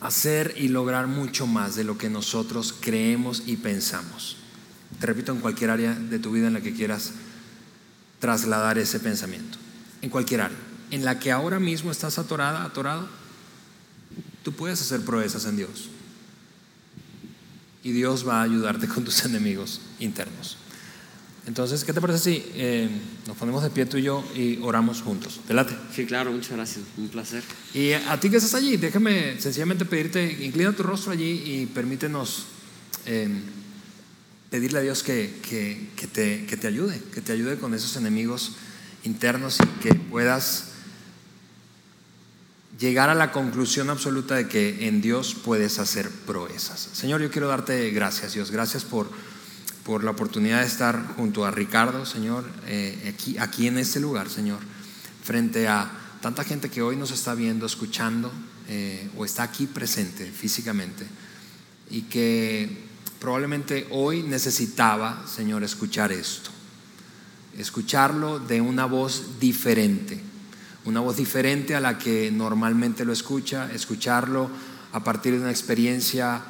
[0.00, 4.36] hacer y lograr mucho más de lo que nosotros creemos y pensamos.
[5.00, 7.12] Te repito, en cualquier área de tu vida en la que quieras
[8.20, 9.58] trasladar ese pensamiento,
[10.02, 10.58] en cualquier área,
[10.90, 13.08] en la que ahora mismo estás atorada, atorado,
[14.42, 15.88] tú puedes hacer proezas en Dios.
[17.82, 20.56] Y Dios va a ayudarte con tus enemigos internos.
[21.48, 22.90] Entonces, ¿qué te parece si eh,
[23.26, 25.40] nos ponemos de pie tú y yo y oramos juntos?
[25.48, 25.74] Delate.
[25.94, 27.42] Sí, claro, muchas gracias, un placer.
[27.72, 32.44] Y a ti que estás allí, déjame sencillamente pedirte, inclina tu rostro allí y permítenos
[33.06, 33.30] eh,
[34.50, 35.40] pedirle a Dios que,
[36.12, 38.52] te, que te ayude, que te ayude con esos enemigos
[39.04, 40.72] internos y que puedas
[42.78, 46.90] llegar a la conclusión absoluta de que en Dios puedes hacer proezas.
[46.92, 48.50] Señor, yo quiero darte gracias, Dios.
[48.50, 49.08] Gracias por,
[49.88, 54.28] por la oportunidad de estar junto a Ricardo, Señor, eh, aquí, aquí en este lugar,
[54.28, 54.58] Señor,
[55.22, 58.30] frente a tanta gente que hoy nos está viendo, escuchando
[58.68, 61.06] eh, o está aquí presente físicamente
[61.88, 62.84] y que
[63.18, 66.50] probablemente hoy necesitaba, Señor, escuchar esto.
[67.56, 70.20] Escucharlo de una voz diferente,
[70.84, 74.50] una voz diferente a la que normalmente lo escucha, escucharlo
[74.92, 76.42] a partir de una experiencia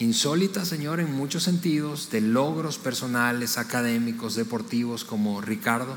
[0.00, 5.96] insólita, Señor, en muchos sentidos, de logros personales, académicos, deportivos, como Ricardo,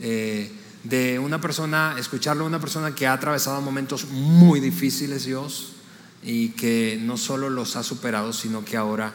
[0.00, 0.52] eh,
[0.84, 5.72] de una persona, escucharlo de una persona que ha atravesado momentos muy difíciles, Dios,
[6.22, 9.14] y que no solo los ha superado, sino que ahora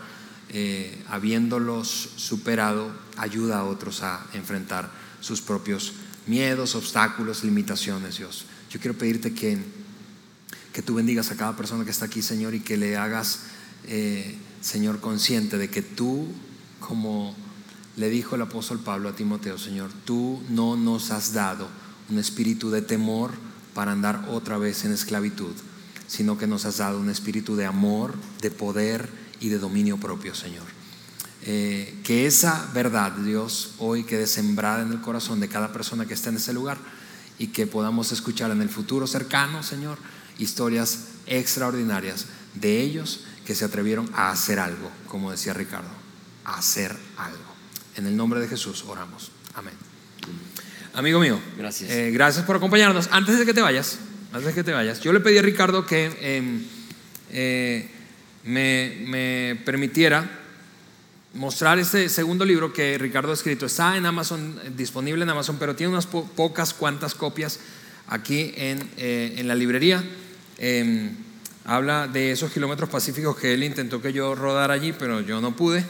[0.49, 4.89] eh, habiéndolos superado, ayuda a otros a enfrentar
[5.19, 5.93] sus propios
[6.25, 8.45] miedos, obstáculos, limitaciones, Dios.
[8.69, 9.57] Yo quiero pedirte que,
[10.71, 13.41] que tú bendigas a cada persona que está aquí, Señor, y que le hagas,
[13.85, 16.27] eh, Señor, consciente de que tú,
[16.79, 17.35] como
[17.95, 21.67] le dijo el apóstol Pablo a Timoteo, Señor, tú no nos has dado
[22.09, 23.31] un espíritu de temor
[23.73, 25.53] para andar otra vez en esclavitud,
[26.07, 29.09] sino que nos has dado un espíritu de amor, de poder,
[29.39, 30.65] y de dominio propio, Señor.
[31.43, 36.13] Eh, que esa verdad, Dios, hoy quede sembrada en el corazón de cada persona que
[36.13, 36.77] esté en ese lugar
[37.39, 39.97] y que podamos escuchar en el futuro cercano, Señor,
[40.39, 42.25] historias extraordinarias
[42.55, 45.87] de ellos que se atrevieron a hacer algo, como decía Ricardo,
[46.43, 47.55] a hacer algo.
[47.95, 49.31] En el nombre de Jesús oramos.
[49.53, 49.73] Amén.
[50.93, 51.89] Amigo mío, gracias.
[51.89, 53.07] Eh, gracias por acompañarnos.
[53.09, 53.99] Antes de que te vayas,
[54.33, 56.61] antes de que te vayas, yo le pedí a Ricardo que em,
[57.31, 57.89] eh,
[58.43, 60.29] me, permitiera
[61.33, 63.65] mostrar este segundo libro que Ricardo ha escrito.
[63.65, 67.61] Está en Amazon, disponible en Amazon, pero tiene unas pocas cuantas copias
[68.09, 70.03] aquí en, eh, la librería.
[71.67, 75.53] Habla de esos kilómetros pacíficos que él intentó que yo rodara allí, pero yo no
[75.53, 75.83] pude.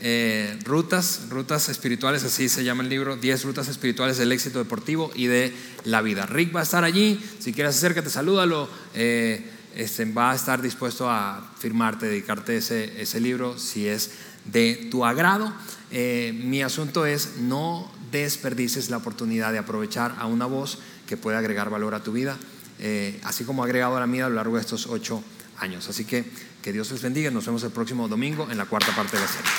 [0.00, 5.10] Eh, rutas, rutas espirituales, así se llama el libro, 10 rutas espirituales del éxito deportivo
[5.16, 5.52] y de
[5.82, 6.24] la vida.
[6.24, 8.68] Rick va a estar allí, si quieres acércate, salúdalo.
[8.94, 9.44] Eh,
[9.74, 14.12] este, va a estar dispuesto a firmarte, dedicarte ese, ese libro si es
[14.44, 15.52] de tu agrado.
[15.90, 21.36] Eh, mi asunto es no desperdicies la oportunidad de aprovechar a una voz que puede
[21.38, 22.36] agregar valor a tu vida,
[22.78, 25.22] eh, así como ha agregado a la mía a lo largo de estos ocho
[25.58, 25.88] años.
[25.88, 26.24] Así que
[26.62, 27.30] que Dios les bendiga.
[27.30, 29.50] Nos vemos el próximo domingo en la cuarta parte de la serie.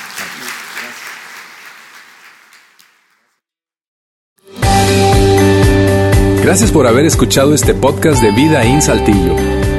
[6.44, 9.36] Gracias por haber escuchado este podcast de Vida en Saltillo.